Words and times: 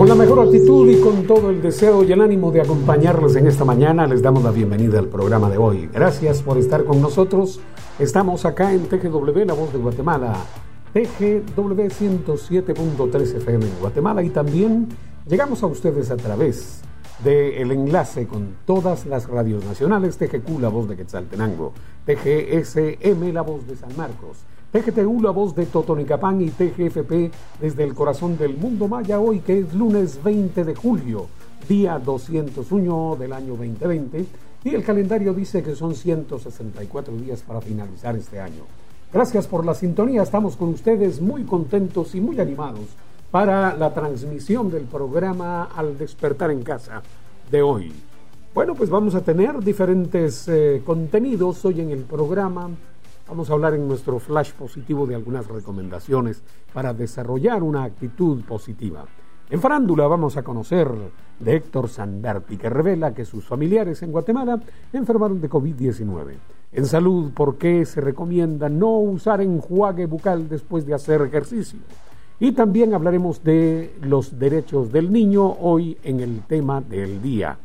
Con 0.00 0.08
la 0.08 0.14
mejor 0.14 0.40
actitud 0.40 0.88
y 0.88 0.98
con 0.98 1.26
todo 1.26 1.50
el 1.50 1.60
deseo 1.60 2.02
y 2.02 2.10
el 2.10 2.22
ánimo 2.22 2.50
de 2.50 2.62
acompañarles 2.62 3.36
en 3.36 3.46
esta 3.46 3.66
mañana, 3.66 4.06
les 4.06 4.22
damos 4.22 4.42
la 4.42 4.50
bienvenida 4.50 4.98
al 4.98 5.08
programa 5.08 5.50
de 5.50 5.58
hoy. 5.58 5.90
Gracias 5.92 6.40
por 6.40 6.56
estar 6.56 6.84
con 6.84 7.02
nosotros. 7.02 7.60
Estamos 7.98 8.46
acá 8.46 8.72
en 8.72 8.88
TGW, 8.88 9.44
La 9.44 9.52
Voz 9.52 9.74
de 9.74 9.78
Guatemala, 9.78 10.36
TGW 10.94 11.54
107.3 11.54 13.36
FM 13.36 13.66
en 13.66 13.78
Guatemala. 13.78 14.22
Y 14.22 14.30
también 14.30 14.88
llegamos 15.28 15.62
a 15.62 15.66
ustedes 15.66 16.10
a 16.10 16.16
través 16.16 16.80
del 17.22 17.70
enlace 17.70 18.26
con 18.26 18.54
todas 18.64 19.04
las 19.04 19.28
radios 19.28 19.66
nacionales, 19.66 20.16
TGQ, 20.16 20.60
La 20.60 20.70
Voz 20.70 20.88
de 20.88 20.96
Quetzaltenango, 20.96 21.74
TGSM, 22.06 23.34
La 23.34 23.42
Voz 23.42 23.66
de 23.66 23.76
San 23.76 23.94
Marcos, 23.98 24.38
TGTU, 24.72 25.20
La 25.20 25.32
Voz 25.32 25.56
de 25.56 25.66
Totonicapán 25.66 26.40
y 26.40 26.50
TGFP 26.50 27.32
desde 27.60 27.82
el 27.82 27.92
corazón 27.92 28.38
del 28.38 28.56
mundo 28.56 28.86
maya 28.86 29.18
hoy 29.18 29.40
que 29.40 29.58
es 29.58 29.74
lunes 29.74 30.22
20 30.22 30.62
de 30.62 30.74
julio, 30.76 31.26
día 31.68 31.98
201 31.98 33.16
del 33.18 33.32
año 33.32 33.56
2020 33.56 34.26
y 34.62 34.68
el 34.72 34.84
calendario 34.84 35.34
dice 35.34 35.64
que 35.64 35.74
son 35.74 35.96
164 35.96 37.16
días 37.16 37.42
para 37.42 37.60
finalizar 37.60 38.14
este 38.14 38.38
año. 38.38 38.62
Gracias 39.12 39.48
por 39.48 39.66
la 39.66 39.74
sintonía, 39.74 40.22
estamos 40.22 40.56
con 40.56 40.68
ustedes 40.68 41.20
muy 41.20 41.42
contentos 41.42 42.14
y 42.14 42.20
muy 42.20 42.38
animados 42.38 42.86
para 43.32 43.74
la 43.74 43.92
transmisión 43.92 44.70
del 44.70 44.84
programa 44.84 45.64
Al 45.64 45.98
despertar 45.98 46.52
en 46.52 46.62
casa 46.62 47.02
de 47.50 47.60
hoy. 47.60 47.92
Bueno, 48.54 48.76
pues 48.76 48.88
vamos 48.88 49.16
a 49.16 49.22
tener 49.22 49.58
diferentes 49.58 50.46
eh, 50.46 50.80
contenidos 50.86 51.64
hoy 51.64 51.80
en 51.80 51.90
el 51.90 52.04
programa 52.04 52.70
Vamos 53.30 53.48
a 53.48 53.52
hablar 53.52 53.74
en 53.74 53.86
nuestro 53.86 54.18
flash 54.18 54.50
positivo 54.54 55.06
de 55.06 55.14
algunas 55.14 55.46
recomendaciones 55.46 56.42
para 56.74 56.92
desarrollar 56.92 57.62
una 57.62 57.84
actitud 57.84 58.42
positiva. 58.42 59.04
En 59.48 59.60
farándula 59.60 60.08
vamos 60.08 60.36
a 60.36 60.42
conocer 60.42 60.90
de 61.38 61.54
Héctor 61.54 61.88
Sanberti, 61.88 62.56
que 62.56 62.68
revela 62.68 63.14
que 63.14 63.24
sus 63.24 63.44
familiares 63.44 64.02
en 64.02 64.10
Guatemala 64.10 64.60
enfermaron 64.92 65.40
de 65.40 65.48
COVID-19. 65.48 66.32
En 66.72 66.86
salud, 66.86 67.30
¿por 67.30 67.56
qué 67.56 67.86
se 67.86 68.00
recomienda 68.00 68.68
no 68.68 68.98
usar 68.98 69.40
enjuague 69.40 70.06
bucal 70.06 70.48
después 70.48 70.84
de 70.84 70.94
hacer 70.94 71.22
ejercicio? 71.22 71.78
Y 72.40 72.50
también 72.50 72.94
hablaremos 72.94 73.44
de 73.44 73.94
los 74.02 74.40
derechos 74.40 74.90
del 74.90 75.12
niño 75.12 75.46
hoy 75.60 75.96
en 76.02 76.18
el 76.18 76.42
tema 76.48 76.80
del 76.80 77.22
día. 77.22 77.56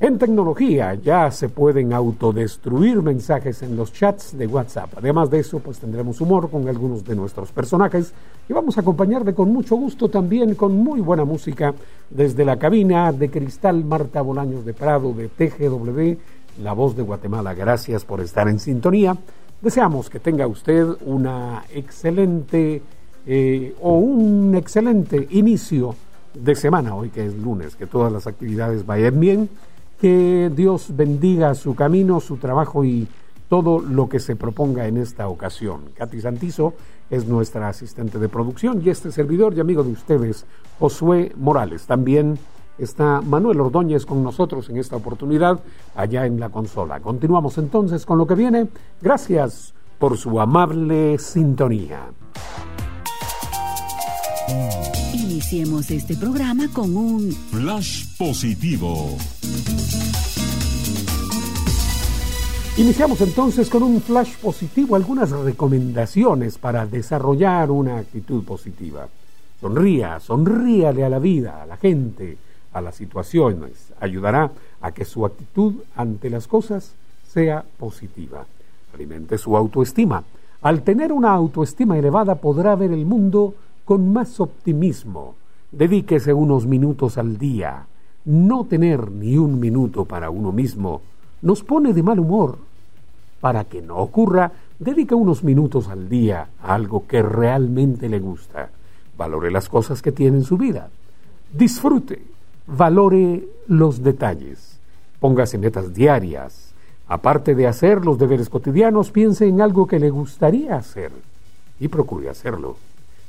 En 0.00 0.18
tecnología 0.18 0.94
ya 0.94 1.30
se 1.30 1.48
pueden 1.48 1.92
autodestruir 1.92 3.00
mensajes 3.00 3.62
en 3.62 3.76
los 3.76 3.92
chats 3.92 4.36
de 4.36 4.48
WhatsApp. 4.48 4.92
Además 4.96 5.30
de 5.30 5.38
eso, 5.38 5.60
pues 5.60 5.78
tendremos 5.78 6.20
humor 6.20 6.50
con 6.50 6.68
algunos 6.68 7.04
de 7.04 7.14
nuestros 7.14 7.52
personajes 7.52 8.12
y 8.48 8.52
vamos 8.52 8.76
a 8.76 8.80
acompañarle 8.80 9.34
con 9.34 9.52
mucho 9.52 9.76
gusto 9.76 10.08
también 10.08 10.56
con 10.56 10.76
muy 10.76 11.00
buena 11.00 11.24
música 11.24 11.72
desde 12.10 12.44
la 12.44 12.58
cabina 12.58 13.12
de 13.12 13.30
Cristal 13.30 13.84
Marta 13.84 14.20
Bolaños 14.20 14.64
de 14.64 14.74
Prado 14.74 15.12
de 15.12 15.28
TGW, 15.28 16.18
La 16.60 16.72
Voz 16.72 16.96
de 16.96 17.02
Guatemala. 17.02 17.54
Gracias 17.54 18.04
por 18.04 18.20
estar 18.20 18.48
en 18.48 18.58
sintonía. 18.58 19.16
Deseamos 19.62 20.10
que 20.10 20.18
tenga 20.18 20.48
usted 20.48 20.88
una 21.06 21.62
excelente 21.72 22.82
eh, 23.26 23.76
o 23.80 23.94
un 23.98 24.56
excelente 24.56 25.28
inicio 25.30 25.94
de 26.34 26.56
semana, 26.56 26.96
hoy 26.96 27.10
que 27.10 27.24
es 27.24 27.34
lunes, 27.36 27.76
que 27.76 27.86
todas 27.86 28.12
las 28.12 28.26
actividades 28.26 28.84
vayan 28.84 29.20
bien 29.20 29.48
que 30.00 30.50
Dios 30.54 30.88
bendiga 30.94 31.54
su 31.54 31.74
camino, 31.74 32.20
su 32.20 32.36
trabajo 32.36 32.84
y 32.84 33.08
todo 33.48 33.80
lo 33.80 34.08
que 34.08 34.20
se 34.20 34.36
proponga 34.36 34.86
en 34.86 34.96
esta 34.96 35.28
ocasión. 35.28 35.82
Katy 35.94 36.20
Santizo 36.20 36.74
es 37.10 37.26
nuestra 37.26 37.68
asistente 37.68 38.18
de 38.18 38.28
producción 38.28 38.82
y 38.84 38.90
este 38.90 39.12
servidor 39.12 39.54
y 39.54 39.60
amigo 39.60 39.84
de 39.84 39.92
ustedes, 39.92 40.46
Josué 40.78 41.32
Morales. 41.36 41.86
También 41.86 42.38
está 42.78 43.20
Manuel 43.20 43.60
Ordóñez 43.60 44.06
con 44.06 44.22
nosotros 44.22 44.68
en 44.70 44.78
esta 44.78 44.96
oportunidad 44.96 45.60
allá 45.94 46.26
en 46.26 46.40
la 46.40 46.48
consola. 46.48 47.00
Continuamos 47.00 47.58
entonces 47.58 48.04
con 48.04 48.18
lo 48.18 48.26
que 48.26 48.34
viene. 48.34 48.68
Gracias 49.00 49.74
por 49.98 50.16
su 50.16 50.40
amable 50.40 51.18
sintonía. 51.18 52.00
Iniciemos 55.34 55.90
este 55.90 56.16
programa 56.16 56.68
con 56.72 56.96
un 56.96 57.32
flash 57.32 58.16
positivo. 58.16 59.16
Iniciamos 62.76 63.20
entonces 63.20 63.68
con 63.68 63.82
un 63.82 64.00
flash 64.00 64.36
positivo, 64.36 64.94
algunas 64.94 65.32
recomendaciones 65.32 66.56
para 66.56 66.86
desarrollar 66.86 67.72
una 67.72 67.98
actitud 67.98 68.44
positiva. 68.44 69.08
Sonría, 69.60 70.20
sonríale 70.20 71.04
a 71.04 71.08
la 71.08 71.18
vida, 71.18 71.62
a 71.62 71.66
la 71.66 71.78
gente, 71.78 72.38
a 72.72 72.80
las 72.80 72.94
situaciones. 72.94 73.92
Ayudará 73.98 74.52
a 74.82 74.92
que 74.92 75.04
su 75.04 75.26
actitud 75.26 75.74
ante 75.96 76.30
las 76.30 76.46
cosas 76.46 76.92
sea 77.26 77.64
positiva. 77.76 78.46
Alimente 78.94 79.36
su 79.36 79.56
autoestima. 79.56 80.22
Al 80.62 80.82
tener 80.82 81.12
una 81.12 81.32
autoestima 81.32 81.98
elevada 81.98 82.36
podrá 82.36 82.76
ver 82.76 82.92
el 82.92 83.04
mundo 83.04 83.56
con 83.84 84.12
más 84.12 84.40
optimismo. 84.40 85.34
Dedíquese 85.72 86.32
unos 86.32 86.66
minutos 86.66 87.18
al 87.18 87.38
día. 87.38 87.86
No 88.24 88.64
tener 88.64 89.10
ni 89.10 89.36
un 89.36 89.60
minuto 89.60 90.04
para 90.04 90.30
uno 90.30 90.52
mismo 90.52 91.02
nos 91.44 91.62
pone 91.62 91.92
de 91.92 92.02
mal 92.02 92.18
humor. 92.18 92.56
Para 93.40 93.64
que 93.64 93.82
no 93.82 93.98
ocurra, 93.98 94.50
dedique 94.78 95.14
unos 95.14 95.44
minutos 95.44 95.88
al 95.88 96.08
día 96.08 96.48
a 96.62 96.74
algo 96.74 97.06
que 97.06 97.22
realmente 97.22 98.08
le 98.08 98.18
gusta. 98.18 98.70
Valore 99.18 99.50
las 99.50 99.68
cosas 99.68 100.00
que 100.00 100.10
tiene 100.10 100.38
en 100.38 100.44
su 100.44 100.56
vida. 100.56 100.88
Disfrute, 101.52 102.22
valore 102.66 103.46
los 103.68 104.02
detalles. 104.02 104.80
Póngase 105.20 105.58
metas 105.58 105.92
diarias. 105.92 106.72
Aparte 107.06 107.54
de 107.54 107.66
hacer 107.66 108.06
los 108.06 108.18
deberes 108.18 108.48
cotidianos, 108.48 109.10
piense 109.10 109.46
en 109.46 109.60
algo 109.60 109.86
que 109.86 110.00
le 110.00 110.08
gustaría 110.08 110.76
hacer 110.76 111.12
y 111.78 111.88
procure 111.88 112.30
hacerlo. 112.30 112.76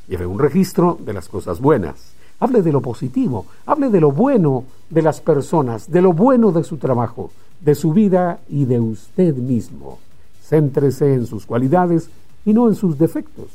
Lleve 0.08 0.26
un 0.26 0.40
registro 0.40 0.98
de 1.04 1.14
las 1.14 1.28
cosas 1.28 1.60
buenas. 1.60 2.14
Hable 2.40 2.62
de 2.62 2.72
lo 2.72 2.82
positivo, 2.82 3.46
hable 3.66 3.90
de 3.90 4.02
lo 4.02 4.12
bueno 4.12 4.66
de 4.90 5.02
las 5.02 5.22
personas, 5.22 5.90
de 5.90 6.02
lo 6.02 6.14
bueno 6.14 6.52
de 6.52 6.64
su 6.64 6.78
trabajo, 6.78 7.32
de 7.62 7.76
su 7.76 7.94
vida 7.94 8.40
y 8.50 8.66
de 8.66 8.80
usted 8.80 9.36
mismo. 9.36 10.00
Céntrese 10.44 11.14
en 11.14 11.26
sus 11.26 11.46
cualidades 11.46 12.10
y 12.46 12.54
no 12.54 12.68
en 12.68 12.76
sus 12.76 12.98
defectos. 13.00 13.48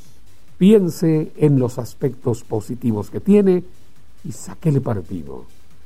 Piense 0.59 1.31
en 1.37 1.59
los 1.59 1.78
aspectos 1.78 2.43
positivos 2.43 3.11
que 3.11 3.21
tiene 3.21 3.62
y 4.25 4.32
sáquele 4.32 4.81
partido. 4.81 5.44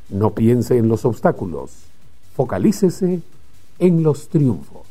No 0.08 0.30
piense 0.30 0.78
en 0.78 0.88
los 0.88 1.04
obstáculos. 1.04 1.72
Focalícese 2.34 3.20
en 3.78 4.02
los 4.02 4.28
triunfos. 4.28 4.86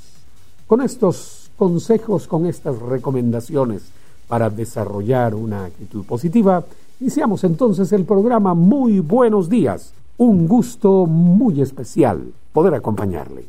Con 0.68 0.82
estos 0.82 1.50
consejos, 1.58 2.28
con 2.28 2.46
estas 2.46 2.80
recomendaciones 2.80 3.84
para 4.28 4.50
desarrollar 4.50 5.36
una 5.36 5.66
actitud 5.66 6.04
positiva, 6.06 6.64
iniciamos 7.00 7.44
entonces 7.44 7.92
el 7.92 8.06
programa 8.06 8.54
Muy 8.54 9.00
Buenos 9.00 9.50
Días. 9.50 9.94
Un 10.18 10.48
gusto 10.48 11.06
muy 11.06 11.62
especial 11.62 12.34
poder 12.52 12.76
acompañarle. 12.76 13.46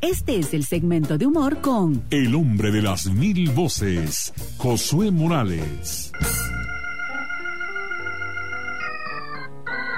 Este 0.00 0.38
es 0.38 0.54
el 0.54 0.64
segmento 0.64 1.18
de 1.18 1.26
humor 1.26 1.60
con 1.60 2.04
El 2.10 2.34
hombre 2.36 2.70
de 2.70 2.80
las 2.80 3.06
mil 3.06 3.50
voces, 3.50 4.32
Josué 4.56 5.10
Morales. 5.10 6.12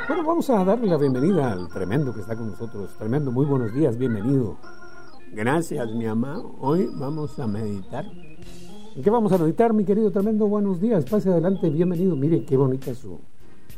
Bueno, 0.08 0.24
vamos 0.24 0.48
a 0.48 0.64
darle 0.64 0.86
la 0.86 0.96
bienvenida 0.96 1.52
al 1.52 1.68
tremendo 1.68 2.14
que 2.14 2.22
está 2.22 2.34
con 2.34 2.50
nosotros. 2.50 2.90
Tremendo, 2.96 3.30
muy 3.30 3.44
buenos 3.44 3.74
días, 3.74 3.98
bienvenido. 3.98 4.56
Gracias, 5.32 5.92
mi 5.92 6.06
amado. 6.06 6.54
Hoy 6.60 6.88
vamos 6.94 7.38
a 7.38 7.46
meditar 7.46 8.06
¿En 8.96 9.02
qué 9.02 9.10
vamos 9.10 9.30
a 9.32 9.38
meditar, 9.38 9.74
mi 9.74 9.84
querido 9.84 10.10
tremendo? 10.10 10.46
Buenos 10.46 10.80
días, 10.80 11.04
pase 11.04 11.30
adelante, 11.30 11.68
bienvenido. 11.68 12.16
Mire 12.16 12.42
qué 12.44 12.56
bonita 12.56 12.94
su, 12.94 13.20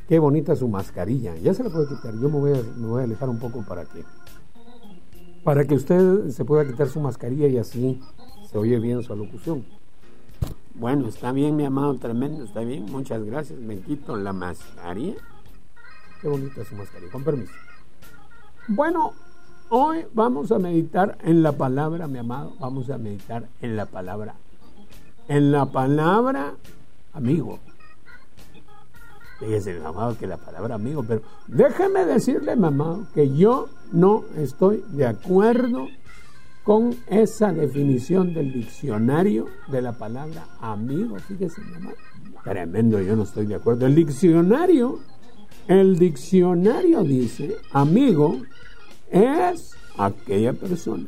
qué 0.08 0.20
bonita 0.20 0.54
su 0.54 0.68
mascarilla. 0.68 1.34
Ya 1.36 1.52
se 1.52 1.64
la 1.64 1.70
puede 1.70 1.88
quitar. 1.88 2.14
Yo 2.14 2.30
me 2.30 2.38
voy 2.38 2.52
a, 2.52 2.62
me 2.78 2.86
voy 2.86 3.00
a 3.00 3.04
alejar 3.04 3.28
un 3.28 3.40
poco 3.40 3.62
para 3.62 3.84
que, 3.84 4.04
para 5.42 5.66
que 5.66 5.74
usted 5.74 6.30
se 6.30 6.44
pueda 6.44 6.64
quitar 6.64 6.88
su 6.88 7.00
mascarilla 7.00 7.48
y 7.48 7.58
así 7.58 8.00
se 8.50 8.56
oye 8.56 8.78
bien 8.78 9.02
su 9.02 9.12
alocución. 9.12 9.64
Bueno, 10.74 11.08
está 11.08 11.32
bien, 11.32 11.56
mi 11.56 11.64
amado 11.64 11.96
tremendo, 11.96 12.44
está 12.44 12.60
bien. 12.60 12.86
Muchas 12.86 13.24
gracias. 13.24 13.58
Me 13.58 13.80
quito 13.80 14.16
la 14.16 14.32
mascarilla. 14.32 15.16
Qué 16.20 16.28
bonita 16.28 16.64
su 16.64 16.74
mascarilla. 16.74 17.12
Con 17.12 17.24
permiso. 17.24 17.52
Bueno, 18.68 19.14
hoy 19.70 20.06
vamos 20.12 20.52
a 20.52 20.58
meditar 20.58 21.18
en 21.22 21.42
la 21.42 21.52
palabra, 21.52 22.06
mi 22.06 22.18
amado. 22.18 22.54
Vamos 22.60 22.90
a 22.90 22.98
meditar 22.98 23.48
en 23.60 23.76
la 23.76 23.86
palabra 23.86 24.34
en 25.30 25.52
la 25.52 25.64
palabra 25.64 26.54
amigo. 27.12 27.60
Fíjese, 29.38 29.80
amado, 29.84 30.18
que 30.18 30.26
la 30.26 30.36
palabra 30.36 30.74
amigo, 30.74 31.04
pero 31.04 31.22
déjeme 31.46 32.04
decirle, 32.04 32.56
mamá, 32.56 33.08
que 33.14 33.34
yo 33.34 33.68
no 33.92 34.24
estoy 34.36 34.84
de 34.88 35.06
acuerdo 35.06 35.86
con 36.64 36.96
esa 37.06 37.52
definición 37.52 38.34
del 38.34 38.52
diccionario 38.52 39.46
de 39.68 39.82
la 39.82 39.92
palabra 39.92 40.48
amigo. 40.60 41.16
Fíjese, 41.20 41.60
mi 41.62 41.74
amado. 41.76 41.96
Tremendo, 42.42 43.00
yo 43.00 43.14
no 43.14 43.22
estoy 43.22 43.46
de 43.46 43.54
acuerdo. 43.54 43.86
El 43.86 43.94
diccionario, 43.94 44.98
el 45.70 46.00
diccionario 46.00 47.04
dice, 47.04 47.56
amigo 47.70 48.42
es 49.08 49.70
aquella 49.96 50.52
persona 50.52 51.06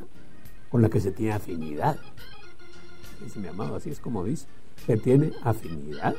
con 0.70 0.82
la 0.82 0.88
que 0.88 1.00
se 1.00 1.10
tiene 1.10 1.32
afinidad. 1.32 1.98
Dice 3.20 3.40
mi 3.40 3.48
amado, 3.48 3.74
así 3.74 3.90
es 3.90 3.98
como 3.98 4.22
dice, 4.22 4.46
que 4.86 4.96
tiene 4.96 5.32
afinidad, 5.42 6.14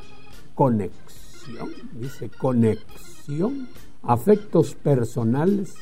conexión, 0.54 1.70
dice 1.94 2.28
conexión, 2.28 3.66
afectos 4.02 4.74
personales, 4.74 5.72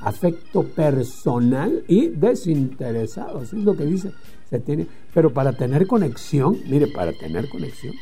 afecto 0.00 0.62
personal 0.62 1.84
y 1.88 2.08
desinteresado, 2.08 3.40
así 3.40 3.58
es 3.58 3.64
lo 3.64 3.76
que 3.76 3.84
dice, 3.84 4.12
se 4.48 4.58
tiene, 4.60 4.86
pero 5.12 5.30
para 5.34 5.52
tener 5.52 5.86
conexión, 5.86 6.58
mire, 6.70 6.86
para 6.86 7.12
tener 7.12 7.50
conexión, 7.50 7.94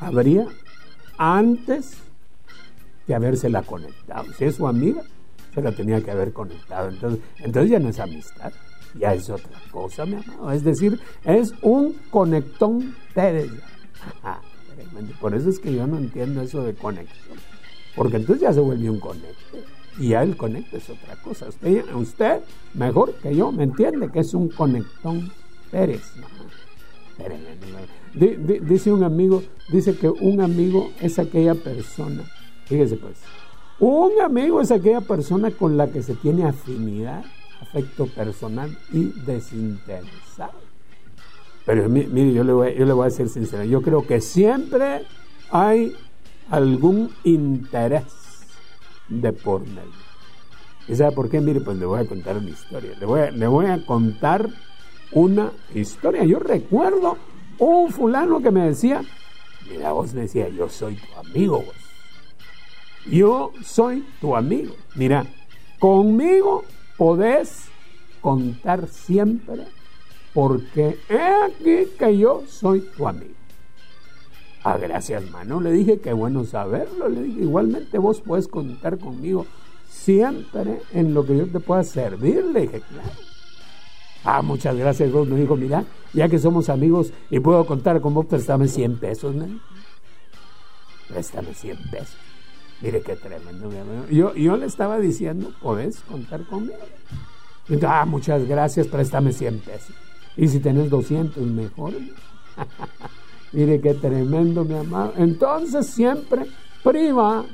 habría 0.00 0.48
antes 1.18 2.09
que 3.10 3.16
habérsela 3.16 3.62
conectado. 3.62 4.32
Si 4.38 4.44
es 4.44 4.54
su 4.54 4.68
amiga, 4.68 5.02
se 5.52 5.60
la 5.60 5.72
tenía 5.72 6.00
que 6.00 6.12
haber 6.12 6.32
conectado. 6.32 6.90
Entonces, 6.90 7.20
entonces 7.38 7.68
ya 7.72 7.80
no 7.80 7.88
es 7.88 7.98
amistad, 7.98 8.52
ya 8.96 9.12
es 9.14 9.28
otra 9.28 9.58
cosa, 9.72 10.06
mi 10.06 10.14
amado. 10.14 10.52
Es 10.52 10.62
decir, 10.62 11.00
es 11.24 11.52
un 11.60 11.94
conectón 12.08 12.94
Pérez. 13.12 13.50
Por 15.20 15.34
eso 15.34 15.50
es 15.50 15.58
que 15.58 15.74
yo 15.74 15.88
no 15.88 15.98
entiendo 15.98 16.40
eso 16.40 16.62
de 16.62 16.72
conexión. 16.72 17.36
Porque 17.96 18.18
entonces 18.18 18.42
ya 18.42 18.52
se 18.52 18.60
vuelve 18.60 18.88
un 18.88 19.00
conecte. 19.00 19.64
Y 19.98 20.10
ya 20.10 20.22
el 20.22 20.36
conecte 20.36 20.76
es 20.76 20.88
otra 20.88 21.16
cosa. 21.16 21.48
Usted, 21.48 21.92
usted 21.92 22.42
mejor 22.74 23.14
que 23.14 23.34
yo, 23.34 23.50
me 23.50 23.64
entiende 23.64 24.08
que 24.12 24.20
es 24.20 24.34
un 24.34 24.50
conectón 24.50 25.32
Pérez. 25.72 26.12
Dice 28.14 28.92
un 28.92 29.02
amigo, 29.02 29.42
dice 29.72 29.96
que 29.96 30.08
un 30.08 30.40
amigo 30.40 30.92
es 31.00 31.18
aquella 31.18 31.56
persona, 31.56 32.24
fíjese 32.70 32.96
pues, 32.96 33.18
un 33.80 34.12
amigo 34.22 34.60
es 34.60 34.70
aquella 34.70 35.00
persona 35.00 35.50
con 35.50 35.76
la 35.76 35.88
que 35.88 36.02
se 36.02 36.14
tiene 36.14 36.44
afinidad, 36.44 37.24
afecto 37.60 38.06
personal 38.06 38.78
y 38.92 39.06
desinteresado. 39.26 40.60
Pero 41.66 41.88
mire, 41.88 42.32
yo 42.32 42.44
le, 42.44 42.52
voy, 42.52 42.74
yo 42.74 42.86
le 42.86 42.92
voy 42.92 43.08
a 43.08 43.10
ser 43.10 43.28
sincero, 43.28 43.64
yo 43.64 43.82
creo 43.82 44.06
que 44.06 44.20
siempre 44.20 45.02
hay 45.50 45.96
algún 46.48 47.10
interés 47.24 48.04
de 49.08 49.32
por 49.32 49.66
medio. 49.66 50.00
¿Y 50.88 50.94
sabe 50.94 51.12
por 51.12 51.28
qué? 51.28 51.40
Mire, 51.40 51.60
pues 51.60 51.76
le 51.76 51.86
voy 51.86 52.00
a 52.00 52.06
contar 52.06 52.36
una 52.36 52.50
historia. 52.50 52.96
Le 52.98 53.06
voy 53.06 53.30
le 53.32 53.46
voy 53.46 53.66
a 53.66 53.84
contar 53.84 54.48
una 55.12 55.52
historia. 55.74 56.24
Yo 56.24 56.38
recuerdo 56.38 57.16
un 57.58 57.90
fulano 57.90 58.40
que 58.40 58.50
me 58.50 58.66
decía, 58.66 59.02
mira, 59.70 59.92
vos 59.92 60.14
me 60.14 60.22
decía, 60.22 60.48
yo 60.48 60.68
soy 60.68 60.96
tu 60.96 61.18
amigo. 61.18 61.64
Yo 63.06 63.52
soy 63.62 64.04
tu 64.20 64.36
amigo. 64.36 64.74
Mira, 64.94 65.26
conmigo 65.78 66.64
podés 66.96 67.68
contar 68.20 68.88
siempre 68.88 69.66
porque 70.34 70.98
he 71.08 71.44
aquí 71.44 71.90
que 71.98 72.18
yo 72.18 72.42
soy 72.46 72.80
tu 72.96 73.08
amigo. 73.08 73.34
Ah, 74.62 74.76
gracias, 74.76 75.28
mano. 75.30 75.60
Le 75.60 75.72
dije 75.72 76.00
que 76.00 76.12
bueno 76.12 76.44
saberlo. 76.44 77.08
Le 77.08 77.22
dije, 77.22 77.40
igualmente 77.40 77.98
vos 77.98 78.20
puedes 78.20 78.46
contar 78.46 78.98
conmigo 78.98 79.46
siempre 79.88 80.82
en 80.92 81.14
lo 81.14 81.24
que 81.24 81.36
yo 81.36 81.46
te 81.46 81.60
pueda 81.60 81.82
servir. 81.82 82.44
Le 82.44 82.62
dije, 82.62 82.80
claro. 82.80 83.10
Ah, 84.22 84.42
muchas 84.42 84.76
gracias, 84.76 85.10
vos. 85.10 85.26
Me 85.26 85.40
dijo, 85.40 85.56
mira, 85.56 85.84
ya 86.12 86.28
que 86.28 86.38
somos 86.38 86.68
amigos 86.68 87.12
y 87.30 87.40
puedo 87.40 87.64
contar 87.64 88.02
con 88.02 88.12
vos, 88.12 88.26
préstame 88.26 88.68
100 88.68 88.98
pesos, 88.98 89.34
¿no? 89.34 89.46
Préstame 91.08 91.54
100 91.54 91.78
pesos. 91.90 92.29
Mire 92.80 93.02
qué 93.02 93.16
tremendo, 93.16 93.68
mi 93.68 93.78
amigo. 93.78 94.06
Yo, 94.10 94.34
yo 94.34 94.56
le 94.56 94.66
estaba 94.66 94.98
diciendo, 94.98 95.52
¿podés 95.60 96.00
contar 96.00 96.44
conmigo? 96.46 96.78
ah, 97.86 98.04
muchas 98.06 98.46
gracias, 98.46 98.86
préstame 98.86 99.32
100 99.32 99.58
pesos. 99.60 99.94
Y 100.36 100.48
si 100.48 100.60
tenés 100.60 100.88
200, 100.90 101.44
mejor. 101.46 101.92
Mire 103.52 103.80
qué 103.80 103.94
tremendo, 103.94 104.64
mi 104.64 104.74
amado. 104.74 105.12
Entonces 105.16 105.86
siempre 105.86 106.46
priva 106.82 107.44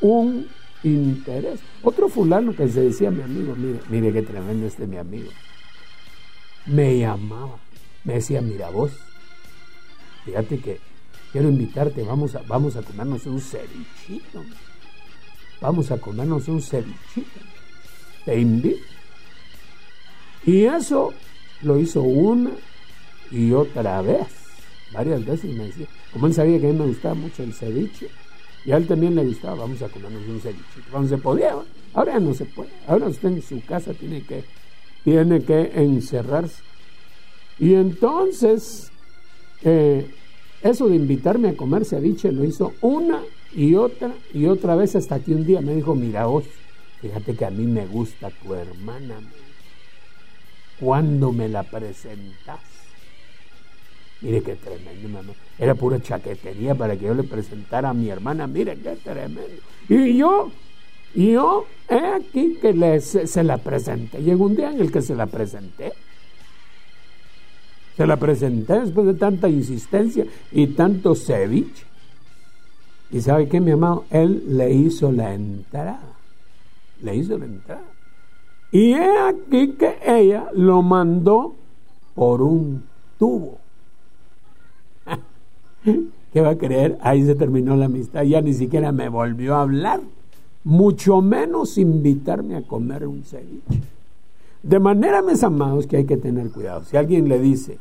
un 0.00 0.46
interés. 0.82 1.60
Otro 1.82 2.08
fulano 2.08 2.54
que 2.54 2.68
se 2.68 2.82
decía 2.82 3.10
mi 3.10 3.22
amigo, 3.22 3.54
mire, 3.56 3.80
mire 3.88 4.12
qué 4.12 4.22
tremendo 4.22 4.66
este 4.66 4.86
mi 4.86 4.98
amigo. 4.98 5.30
Me 6.66 6.98
llamaba, 6.98 7.58
me 8.04 8.14
decía, 8.14 8.40
mira 8.40 8.70
vos, 8.70 8.92
fíjate 10.24 10.58
que 10.58 10.80
quiero 11.32 11.48
invitarte, 11.48 12.02
vamos 12.02 12.34
a, 12.34 12.42
vamos 12.42 12.76
a 12.76 12.82
comernos 12.82 13.26
un 13.26 13.40
cevichito. 13.40 14.44
Vamos 15.60 15.90
a 15.90 15.98
comernos 15.98 16.48
un 16.48 16.60
cevichito. 16.60 17.40
Te 18.24 18.38
invito. 18.38 18.84
Y 20.44 20.64
eso 20.64 21.12
lo 21.62 21.78
hizo 21.78 22.02
una 22.02 22.50
y 23.30 23.52
otra 23.52 24.02
vez. 24.02 24.26
Varias 24.92 25.24
veces 25.24 25.52
me 25.54 25.64
decía, 25.64 25.86
como 26.12 26.26
él 26.26 26.34
sabía 26.34 26.60
que 26.60 26.68
a 26.68 26.72
mí 26.72 26.78
me 26.78 26.86
gustaba 26.86 27.14
mucho 27.14 27.42
el 27.42 27.52
ceviche, 27.52 28.08
y 28.64 28.72
a 28.72 28.76
él 28.76 28.86
también 28.86 29.14
le 29.14 29.24
gustaba, 29.24 29.56
vamos 29.56 29.82
a 29.82 29.88
comernos 29.88 30.22
un 30.28 30.40
cevichito. 30.40 30.90
Cuando 30.90 31.08
se 31.08 31.18
podía, 31.18 31.54
ahora 31.94 32.18
no 32.18 32.34
se 32.34 32.44
puede. 32.44 32.70
Ahora 32.86 33.06
usted 33.06 33.28
en 33.28 33.42
su 33.42 33.60
casa 33.64 33.94
tiene 33.94 34.22
que, 34.22 34.44
tiene 35.04 35.42
que 35.42 35.72
encerrarse. 35.74 36.62
Y 37.58 37.74
entonces, 37.74 38.90
eh, 39.62 40.10
eso 40.62 40.88
de 40.88 40.96
invitarme 40.96 41.50
a 41.50 41.56
comer 41.56 41.84
ceviche 41.84 42.32
lo 42.32 42.44
hizo 42.44 42.74
una 42.80 43.22
y 43.56 43.74
otra 43.74 44.12
y 44.34 44.46
otra 44.46 44.76
vez 44.76 44.94
hasta 44.94 45.18
que 45.18 45.32
un 45.32 45.46
día 45.46 45.62
me 45.62 45.74
dijo, 45.74 45.94
mira 45.94 46.26
vos, 46.26 46.44
fíjate 47.00 47.34
que 47.34 47.46
a 47.46 47.50
mí 47.50 47.66
me 47.66 47.86
gusta 47.86 48.30
tu 48.30 48.54
hermana. 48.54 49.16
¿Cuándo 50.78 51.32
me 51.32 51.48
la 51.48 51.62
presentas? 51.62 52.60
Mire 54.20 54.42
qué 54.42 54.56
tremendo, 54.56 55.08
mamá. 55.08 55.32
Era 55.58 55.74
pura 55.74 56.00
chaquetería 56.00 56.74
para 56.74 56.96
que 56.96 57.06
yo 57.06 57.14
le 57.14 57.22
presentara 57.22 57.90
a 57.90 57.94
mi 57.94 58.10
hermana. 58.10 58.46
Mire 58.46 58.76
qué 58.76 58.96
tremendo. 59.02 59.62
Y 59.88 60.18
yo, 60.18 60.50
yo, 61.14 61.66
he 61.88 61.98
aquí 61.98 62.58
que 62.60 62.74
le, 62.74 63.00
se, 63.00 63.42
la 63.42 63.56
presenté. 63.58 64.22
Llegó 64.22 64.46
un 64.46 64.56
día 64.56 64.70
en 64.70 64.80
el 64.80 64.92
que 64.92 65.00
se 65.00 65.14
la 65.14 65.26
presenté. 65.26 65.92
Se 67.96 68.06
la 68.06 68.18
presenté 68.18 68.80
después 68.80 69.06
de 69.06 69.14
tanta 69.14 69.48
insistencia 69.48 70.26
y 70.52 70.66
tanto 70.68 71.14
ceviche. 71.14 71.84
Y 73.10 73.20
sabe 73.20 73.48
qué, 73.48 73.60
mi 73.60 73.70
amado, 73.70 74.04
él 74.10 74.44
le 74.56 74.72
hizo 74.72 75.12
la 75.12 75.34
entrada. 75.34 76.00
Le 77.02 77.16
hizo 77.16 77.38
la 77.38 77.44
entrada. 77.44 77.84
Y 78.72 78.92
he 78.92 79.18
aquí 79.18 79.72
que 79.72 79.96
ella 80.04 80.50
lo 80.54 80.82
mandó 80.82 81.54
por 82.14 82.42
un 82.42 82.82
tubo. 83.18 83.58
¿Qué 86.32 86.40
va 86.40 86.50
a 86.50 86.58
creer? 86.58 86.98
Ahí 87.00 87.24
se 87.24 87.34
terminó 87.34 87.76
la 87.76 87.86
amistad. 87.86 88.22
Ya 88.22 88.40
ni 88.40 88.54
siquiera 88.54 88.92
me 88.92 89.08
volvió 89.08 89.54
a 89.54 89.62
hablar. 89.62 90.00
Mucho 90.64 91.20
menos 91.20 91.78
invitarme 91.78 92.56
a 92.56 92.62
comer 92.62 93.06
un 93.06 93.22
ceviche. 93.22 93.82
De 94.62 94.80
manera, 94.80 95.22
mis 95.22 95.44
amados, 95.44 95.86
que 95.86 95.98
hay 95.98 96.06
que 96.06 96.16
tener 96.16 96.50
cuidado. 96.50 96.82
Si 96.84 96.96
alguien 96.96 97.28
le 97.28 97.38
dice 97.38 97.78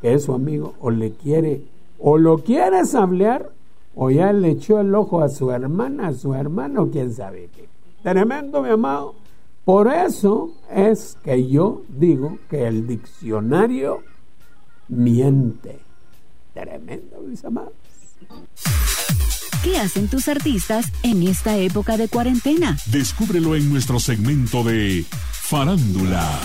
que 0.00 0.12
es 0.12 0.24
su 0.24 0.32
amigo 0.32 0.74
o 0.80 0.90
le 0.90 1.12
quiere, 1.12 1.62
o 2.00 2.18
lo 2.18 2.38
quieres 2.38 2.96
hablar, 2.96 3.52
o 3.96 4.10
ya 4.10 4.32
le 4.32 4.50
echó 4.50 4.78
el 4.78 4.94
ojo 4.94 5.22
a 5.22 5.28
su 5.28 5.50
hermana, 5.50 6.08
a 6.08 6.12
su 6.12 6.34
hermano, 6.34 6.90
quién 6.90 7.12
sabe 7.12 7.48
qué. 7.54 7.66
Tremendo, 8.02 8.62
mi 8.62 8.68
amado. 8.68 9.14
Por 9.64 9.92
eso 9.92 10.52
es 10.70 11.16
que 11.24 11.48
yo 11.48 11.82
digo 11.88 12.38
que 12.48 12.68
el 12.68 12.86
diccionario 12.86 14.02
miente. 14.88 15.80
Tremendo, 16.54 17.20
mis 17.26 17.44
amados. 17.44 17.72
¿Qué 19.64 19.78
hacen 19.78 20.08
tus 20.08 20.28
artistas 20.28 20.86
en 21.02 21.22
esta 21.26 21.56
época 21.56 21.96
de 21.96 22.08
cuarentena? 22.08 22.76
Descúbrelo 22.86 23.56
en 23.56 23.68
nuestro 23.72 23.98
segmento 23.98 24.62
de 24.62 25.04
Farándula. 25.32 26.38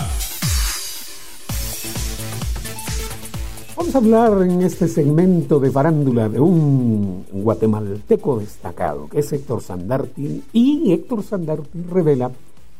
Vamos 3.82 3.96
a 3.96 3.98
hablar 3.98 4.42
en 4.48 4.62
este 4.62 4.86
segmento 4.86 5.58
de 5.58 5.68
farándula 5.68 6.28
de 6.28 6.38
un 6.38 7.24
guatemalteco 7.32 8.38
destacado, 8.38 9.08
que 9.08 9.18
es 9.18 9.32
Héctor 9.32 9.60
Sandarti, 9.60 10.44
y 10.52 10.92
Héctor 10.92 11.24
Sandarti 11.24 11.82
revela 11.90 12.30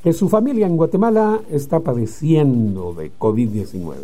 que 0.01 0.13
su 0.13 0.29
familia 0.29 0.65
en 0.69 0.77
Guatemala 0.77 1.41
está 1.51 1.81
padeciendo 1.81 2.95
de 2.95 3.11
COVID-19. 3.19 3.95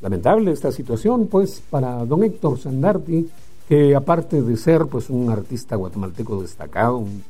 Lamentable 0.00 0.50
esta 0.50 0.72
situación, 0.72 1.28
pues, 1.28 1.62
para 1.70 2.04
don 2.04 2.24
Héctor 2.24 2.58
Sandarti, 2.58 3.28
que 3.68 3.94
aparte 3.94 4.42
de 4.42 4.56
ser 4.56 4.86
pues 4.86 5.08
un 5.08 5.30
artista 5.30 5.76
guatemalteco 5.76 6.42
destacado, 6.42 6.98
un 6.98 7.22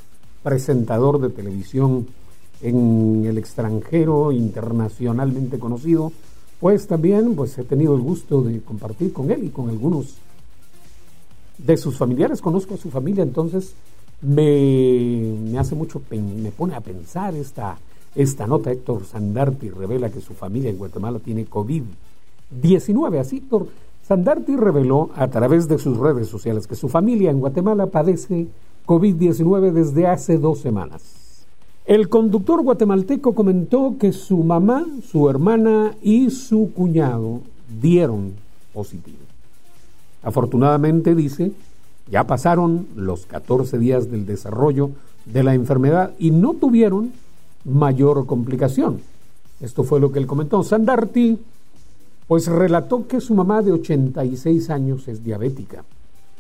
presentador 0.43 1.21
de 1.21 1.29
televisión 1.29 2.07
en 2.63 3.27
el 3.27 3.37
extranjero, 3.37 4.33
internacionalmente 4.33 5.59
conocido, 5.59 6.11
pues 6.61 6.87
también 6.87 7.35
pues 7.35 7.57
he 7.59 7.65
tenido 7.65 7.95
el 7.95 8.01
gusto 8.01 8.43
de 8.43 8.61
compartir 8.61 9.13
con 9.13 9.31
él 9.31 9.45
y 9.45 9.49
con 9.49 9.69
algunos 9.69 10.17
de 11.59 11.77
sus 11.77 11.97
familiares, 11.97 12.41
conozco 12.41 12.75
a 12.75 12.79
su 12.79 12.91
familia, 12.91 13.23
entonces 13.23 13.75
me, 14.21 15.35
me 15.51 15.59
hace 15.59 15.75
mucho, 15.75 16.01
me 16.11 16.51
pone 16.51 16.75
a 16.75 16.81
pensar 16.81 17.35
esta, 17.35 17.79
esta 18.15 18.47
nota. 18.47 18.71
Héctor 18.71 19.05
Sandarti 19.05 19.71
revela 19.71 20.11
que 20.11 20.21
su 20.21 20.35
familia 20.35 20.71
en 20.71 20.79
Guatemala 20.79 21.19
tiene 21.19 21.47
COVID-19. 21.47 23.19
Así, 23.19 23.39
Héctor 23.39 23.69
Sandarti 24.07 24.57
reveló 24.57 25.11
a 25.17 25.29
través 25.29 25.69
de 25.69 25.79
sus 25.79 25.99
redes 25.99 26.29
sociales 26.29 26.67
que 26.67 26.77
su 26.77 26.89
familia 26.89 27.31
en 27.31 27.41
Guatemala 27.41 27.87
padece 27.87 28.47
COVID-19 28.87 29.73
desde 29.73 30.07
hace 30.07 30.39
dos 30.39 30.61
semanas. 30.61 31.26
El 31.87 32.09
conductor 32.09 32.63
guatemalteco 32.63 33.33
comentó 33.33 33.95
que 33.97 34.13
su 34.13 34.39
mamá, 34.39 34.85
su 35.09 35.31
hermana 35.31 35.95
y 36.03 36.31
su 36.31 36.73
cuñado 36.75 37.43
dieron 37.81 38.33
positivo. 38.75 39.19
Afortunadamente, 40.25 41.15
dice, 41.15 41.53
ya 42.11 42.25
pasaron 42.25 42.89
los 42.97 43.27
14 43.27 43.79
días 43.79 44.11
del 44.11 44.27
desarrollo 44.27 44.91
de 45.27 45.45
la 45.45 45.55
enfermedad 45.55 46.13
y 46.19 46.33
no 46.33 46.55
tuvieron 46.55 47.13
mayor 47.65 48.27
complicación. 48.27 49.01
Esto 49.61 49.85
fue 49.85 50.01
lo 50.01 50.11
que 50.11 50.19
él 50.19 50.27
comentó. 50.27 50.65
Sandarti, 50.65 51.39
pues 52.27 52.49
relató 52.49 53.07
que 53.07 53.21
su 53.21 53.33
mamá 53.33 53.63
de 53.63 53.71
86 53.71 54.71
años 54.71 55.07
es 55.07 55.23
diabética, 55.23 55.85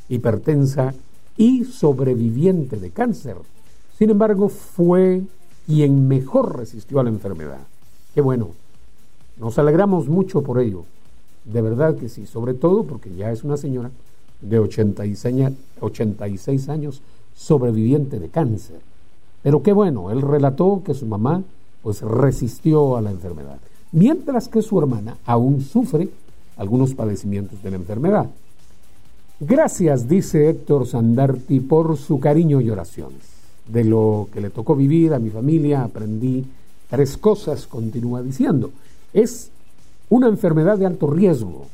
hipertensa 0.08 0.92
y 1.36 1.62
sobreviviente 1.62 2.78
de 2.78 2.90
cáncer. 2.90 3.36
Sin 3.96 4.10
embargo, 4.10 4.48
fue 4.48 5.22
quien 5.66 6.08
mejor 6.08 6.56
resistió 6.56 7.00
a 7.00 7.02
la 7.02 7.10
enfermedad. 7.10 7.60
Qué 8.14 8.20
bueno. 8.20 8.50
Nos 9.38 9.58
alegramos 9.58 10.08
mucho 10.08 10.42
por 10.42 10.60
ello. 10.60 10.84
De 11.44 11.60
verdad 11.60 11.96
que 11.96 12.08
sí, 12.08 12.26
sobre 12.26 12.54
todo 12.54 12.84
porque 12.84 13.14
ya 13.14 13.30
es 13.30 13.44
una 13.44 13.56
señora 13.56 13.90
de 14.40 14.58
86 14.58 16.68
años, 16.68 17.02
sobreviviente 17.36 18.18
de 18.18 18.28
cáncer. 18.28 18.80
Pero 19.42 19.62
qué 19.62 19.72
bueno, 19.72 20.10
él 20.10 20.22
relató 20.22 20.82
que 20.84 20.94
su 20.94 21.06
mamá 21.06 21.42
pues 21.82 22.02
resistió 22.02 22.96
a 22.96 23.02
la 23.02 23.10
enfermedad, 23.10 23.58
mientras 23.92 24.48
que 24.48 24.62
su 24.62 24.78
hermana 24.78 25.18
aún 25.24 25.60
sufre 25.60 26.08
algunos 26.56 26.94
padecimientos 26.94 27.62
de 27.62 27.70
la 27.70 27.76
enfermedad. 27.76 28.26
Gracias, 29.38 30.08
dice 30.08 30.48
Héctor 30.48 30.86
Sandarti, 30.86 31.60
por 31.60 31.96
su 31.96 32.18
cariño 32.18 32.60
y 32.60 32.70
oraciones. 32.70 33.35
De 33.68 33.84
lo 33.84 34.28
que 34.32 34.40
le 34.40 34.50
tocó 34.50 34.76
vivir 34.76 35.12
a 35.12 35.18
mi 35.18 35.30
familia 35.30 35.82
aprendí 35.82 36.44
tres 36.88 37.16
cosas, 37.16 37.66
continúa 37.66 38.22
diciendo. 38.22 38.70
Es 39.12 39.50
una 40.08 40.28
enfermedad 40.28 40.78
de 40.78 40.86
alto 40.86 41.08
riesgo, 41.08 41.66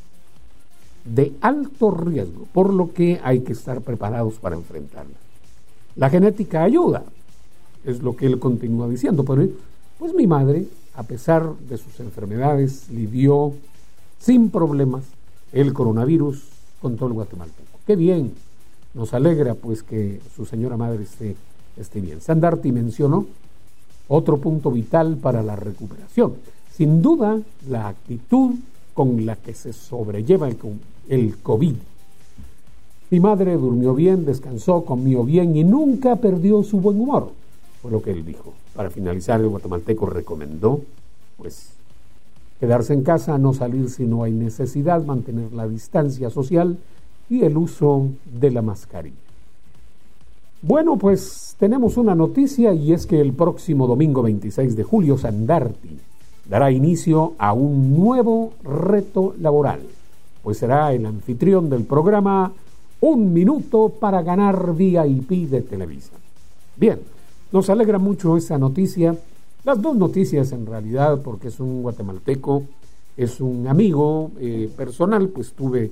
de 1.05 1.33
alto 1.41 1.91
riesgo, 1.91 2.47
por 2.51 2.73
lo 2.73 2.93
que 2.93 3.19
hay 3.23 3.41
que 3.41 3.53
estar 3.53 3.81
preparados 3.81 4.35
para 4.35 4.55
enfrentarla. 4.55 5.15
La 5.95 6.09
genética 6.09 6.63
ayuda, 6.63 7.03
es 7.85 8.01
lo 8.01 8.15
que 8.15 8.25
él 8.25 8.39
continúa 8.39 8.87
diciendo, 8.87 9.23
pues 9.23 10.13
mi 10.15 10.25
madre, 10.25 10.65
a 10.95 11.03
pesar 11.03 11.53
de 11.69 11.77
sus 11.77 11.99
enfermedades, 11.99 12.89
lidió 12.89 13.53
sin 14.19 14.49
problemas 14.49 15.03
el 15.51 15.73
coronavirus 15.73 16.41
con 16.81 16.95
todo 16.95 17.09
el 17.09 17.13
guatemalteco. 17.13 17.79
Qué 17.85 17.95
bien, 17.95 18.33
nos 18.93 19.13
alegra 19.13 19.53
pues 19.53 19.83
que 19.83 20.19
su 20.35 20.45
señora 20.45 20.77
madre 20.77 21.03
esté, 21.03 21.35
esté 21.77 22.01
bien. 22.01 22.21
Sandarti 22.21 22.71
mencionó 22.71 23.25
otro 24.07 24.37
punto 24.37 24.71
vital 24.71 25.17
para 25.17 25.41
la 25.41 25.55
recuperación. 25.55 26.33
Sin 26.75 27.01
duda, 27.01 27.39
la 27.69 27.87
actitud 27.87 28.55
con 28.93 29.25
la 29.25 29.35
que 29.35 29.53
se 29.53 29.73
sobrelleva 29.73 30.49
el, 31.09 31.37
COVID. 31.37 31.75
Mi 33.09 33.19
madre 33.19 33.57
durmió 33.57 33.93
bien, 33.93 34.25
descansó, 34.25 34.83
comió 34.83 35.23
bien 35.23 35.55
y 35.55 35.63
nunca 35.63 36.15
perdió 36.15 36.63
su 36.63 36.79
buen 36.79 36.99
humor, 36.99 37.31
fue 37.81 37.91
lo 37.91 38.01
que 38.01 38.11
él 38.11 38.25
dijo. 38.25 38.53
Para 38.75 38.89
finalizar, 38.89 39.39
el 39.39 39.49
guatemalteco 39.49 40.07
recomendó, 40.07 40.81
pues, 41.37 41.69
quedarse 42.59 42.93
en 42.93 43.03
casa, 43.03 43.37
no 43.37 43.53
salir 43.53 43.89
si 43.89 44.05
no 44.05 44.23
hay 44.23 44.31
necesidad, 44.31 45.03
mantener 45.03 45.53
la 45.53 45.67
distancia 45.67 46.29
social 46.29 46.77
y 47.29 47.43
el 47.43 47.57
uso 47.57 48.09
de 48.39 48.51
la 48.51 48.61
mascarilla. 48.61 49.22
Bueno, 50.63 50.97
pues 50.97 51.55
tenemos 51.59 51.97
una 51.97 52.15
noticia 52.15 52.73
y 52.73 52.93
es 52.93 53.05
que 53.05 53.21
el 53.21 53.33
próximo 53.33 53.85
domingo 53.85 54.23
26 54.23 54.75
de 54.75 54.83
julio 54.83 55.17
Sandarti 55.17 55.99
dará 56.49 56.71
inicio 56.71 57.33
a 57.37 57.53
un 57.53 57.95
nuevo 57.95 58.53
reto 58.63 59.35
laboral 59.39 59.81
pues 60.43 60.57
será 60.57 60.93
el 60.93 61.05
anfitrión 61.05 61.69
del 61.69 61.85
programa 61.85 62.51
Un 62.99 63.33
Minuto 63.33 63.89
para 63.97 64.21
Ganar 64.21 64.75
VIP 64.75 65.49
de 65.49 65.61
Televisa. 65.61 66.11
Bien, 66.75 66.99
nos 67.51 67.69
alegra 67.69 67.97
mucho 67.97 68.35
esa 68.35 68.57
noticia, 68.57 69.15
las 69.63 69.81
dos 69.81 69.95
noticias 69.95 70.51
en 70.51 70.65
realidad, 70.65 71.21
porque 71.23 71.47
es 71.47 71.61
un 71.61 71.81
guatemalteco, 71.81 72.63
es 73.15 73.39
un 73.39 73.67
amigo 73.67 74.31
eh, 74.37 74.69
personal, 74.75 75.29
pues 75.29 75.53
tuve 75.53 75.91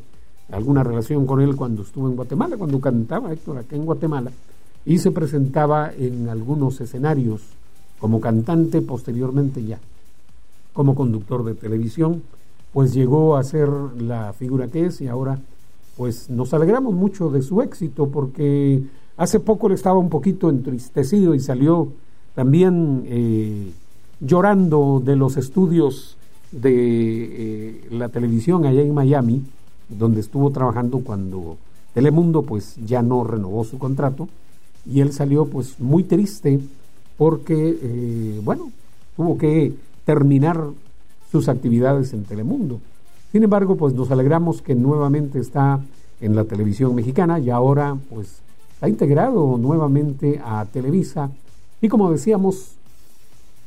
alguna 0.51 0.84
relación 0.84 1.25
con 1.25 1.40
él 1.40 1.56
cuando 1.56 1.84
estuve 1.84 2.10
en 2.10 2.18
Guatemala, 2.18 2.58
cuando 2.58 2.82
cantaba 2.82 3.32
Héctor 3.32 3.60
acá 3.60 3.78
en 3.78 3.86
Guatemala, 3.86 4.32
y 4.86 4.98
se 4.98 5.12
presentaba 5.12 5.92
en 5.98 6.30
algunos 6.30 6.82
escenarios 6.82 7.42
como 8.00 8.20
cantante, 8.20 8.82
posteriormente 8.82 9.64
ya 9.64 9.80
como 10.74 10.96
conductor 10.96 11.44
de 11.44 11.54
televisión 11.54 12.24
pues 12.74 12.94
llegó 12.94 13.36
a 13.36 13.44
ser 13.44 13.70
la 13.98 14.34
figura 14.34 14.68
que 14.68 14.86
es 14.86 15.02
y 15.02 15.08
ahora 15.08 15.40
pues 15.98 16.30
nos 16.30 16.54
alegramos 16.54 16.94
mucho 16.94 17.30
de 17.30 17.42
su 17.42 17.62
éxito 17.62 18.08
porque 18.08 18.82
hace 19.18 19.40
poco 19.40 19.70
le 19.70 19.76
estaba 19.76 20.00
un 20.00 20.10
poquito 20.10 20.50
entristecido 20.50 21.36
y 21.36 21.40
salió 21.40 21.90
también 22.34 23.04
eh, 23.08 23.72
llorando 24.22 25.02
de 25.04 25.16
los 25.16 25.36
estudios 25.36 26.18
de 26.52 26.72
eh, 26.74 27.88
la 27.92 28.10
televisión 28.10 28.66
allá 28.66 28.82
en 28.82 28.94
Miami, 28.94 29.44
donde 29.90 30.22
estuvo 30.22 30.50
trabajando 30.52 31.00
cuando 31.00 31.58
Telemundo 31.94 32.44
pues 32.44 32.78
ya 32.86 33.02
no 33.02 33.24
renovó 33.26 33.66
su 33.66 33.78
contrato 33.78 34.30
y 34.86 35.02
él 35.02 35.14
salió 35.14 35.46
pues 35.46 35.80
muy 35.80 36.04
triste 36.04 36.60
porque 37.18 37.78
eh, 37.82 38.42
bueno 38.44 38.72
tuvo 39.16 39.38
que 39.38 39.74
terminar 40.06 40.64
sus 41.32 41.48
actividades 41.48 42.14
en 42.14 42.24
Telemundo. 42.26 42.80
Sin 43.32 43.44
embargo, 43.44 43.76
pues 43.78 43.94
nos 43.94 44.12
alegramos 44.12 44.62
que 44.62 44.76
nuevamente 44.76 45.40
está 45.40 45.80
en 46.20 46.36
la 46.36 46.44
televisión 46.44 46.94
mexicana 46.94 47.40
y 47.40 47.50
ahora 47.50 47.98
pues 48.10 48.42
ha 48.82 48.90
integrado 48.90 49.58
nuevamente 49.58 50.42
a 50.44 50.66
Televisa 50.66 51.30
y 51.82 51.88
como 51.88 52.12
decíamos, 52.12 52.74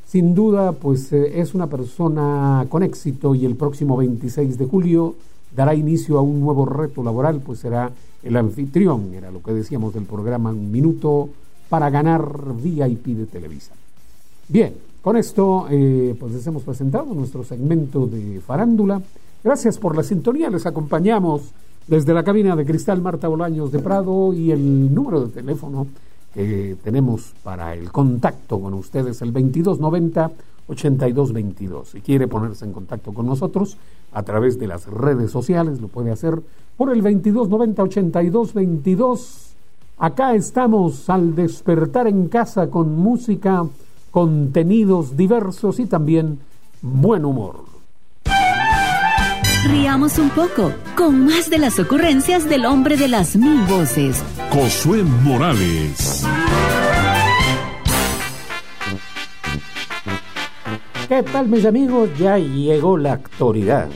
sin 0.07 0.35
duda 0.35 0.73
pues 0.73 1.11
eh, 1.11 1.41
es 1.41 1.55
una 1.55 1.67
persona 1.67 2.65
con 2.69 2.83
éxito 2.83 3.33
y 3.33 3.45
el 3.45 3.55
próximo 3.55 3.97
26 3.97 4.57
de 4.57 4.65
julio 4.65 5.15
dará 5.55 5.73
inicio 5.73 6.17
a 6.17 6.21
un 6.21 6.39
nuevo 6.41 6.65
reto 6.65 7.03
laboral, 7.03 7.41
pues 7.45 7.59
será 7.59 7.91
el 8.23 8.35
anfitrión, 8.35 9.13
era 9.13 9.31
lo 9.31 9.41
que 9.41 9.53
decíamos 9.53 9.93
del 9.93 10.03
programa 10.03 10.49
Un 10.49 10.71
Minuto 10.71 11.29
para 11.69 11.89
ganar 11.89 12.53
VIP 12.55 13.07
de 13.17 13.25
Televisa. 13.25 13.73
Bien, 14.47 14.73
con 15.01 15.17
esto, 15.17 15.67
eh, 15.69 16.15
pues 16.19 16.33
les 16.33 16.47
hemos 16.47 16.63
presentado 16.63 17.13
nuestro 17.13 17.43
segmento 17.43 18.07
de 18.07 18.41
farándula. 18.41 19.01
Gracias 19.43 19.77
por 19.77 19.95
la 19.95 20.03
sintonía. 20.03 20.49
Les 20.49 20.65
acompañamos 20.65 21.51
desde 21.87 22.13
la 22.13 22.23
cabina 22.23 22.55
de 22.55 22.65
Cristal 22.65 23.01
Marta 23.01 23.27
Bolaños 23.27 23.71
de 23.71 23.79
Prado 23.79 24.33
y 24.33 24.51
el 24.51 24.93
número 24.93 25.21
de 25.21 25.31
teléfono 25.31 25.87
que 26.33 26.75
tenemos 26.83 27.33
para 27.43 27.73
el 27.73 27.91
contacto 27.91 28.59
con 28.59 28.73
ustedes, 28.73 29.21
el 29.21 29.31
2290-8222. 30.67 31.85
Si 31.85 32.01
quiere 32.01 32.27
ponerse 32.27 32.65
en 32.65 32.73
contacto 32.73 33.13
con 33.13 33.25
nosotros 33.25 33.77
a 34.11 34.21
través 34.23 34.59
de 34.59 34.67
las 34.67 34.85
redes 34.87 35.31
sociales, 35.31 35.79
lo 35.81 35.87
puede 35.87 36.11
hacer 36.11 36.41
por 36.77 36.91
el 36.91 37.01
2290-8222. 37.03 39.53
Acá 39.97 40.35
estamos 40.35 41.09
al 41.09 41.33
despertar 41.35 42.07
en 42.07 42.27
casa 42.27 42.69
con 42.69 42.97
música 42.97 43.65
contenidos 44.11 45.15
diversos 45.17 45.79
y 45.79 45.85
también 45.85 46.39
buen 46.81 47.23
humor. 47.25 47.75
Riamos 49.67 50.19
un 50.19 50.29
poco 50.29 50.71
con 50.95 51.25
más 51.25 51.49
de 51.49 51.57
las 51.57 51.79
ocurrencias 51.79 52.47
del 52.47 52.65
hombre 52.65 52.97
de 52.97 53.07
las 53.07 53.35
mil 53.35 53.65
voces. 53.65 54.23
Josué 54.51 55.03
Morales. 55.23 56.23
¿Qué 61.07 61.21
tal 61.21 61.47
mis 61.47 61.63
amigos? 61.65 62.09
Ya 62.17 62.39
llegó 62.39 62.97
la 62.97 63.13
actualidad. 63.13 63.87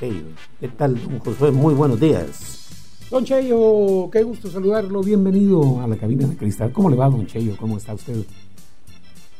¿Qué 0.00 0.68
tal, 0.76 1.00
don 1.00 1.20
Josué? 1.20 1.52
Muy 1.52 1.74
buenos 1.74 2.00
días. 2.00 2.66
Don 3.08 3.24
Cheyo, 3.24 4.10
qué 4.10 4.24
gusto 4.24 4.48
saludarlo. 4.48 5.00
Bienvenido 5.00 5.80
a 5.80 5.86
la 5.86 5.96
cabina 5.96 6.26
de 6.26 6.36
cristal. 6.36 6.72
¿Cómo 6.72 6.90
le 6.90 6.96
va, 6.96 7.08
don 7.08 7.24
Cheyo? 7.26 7.56
¿Cómo 7.56 7.76
está 7.76 7.94
usted? 7.94 8.24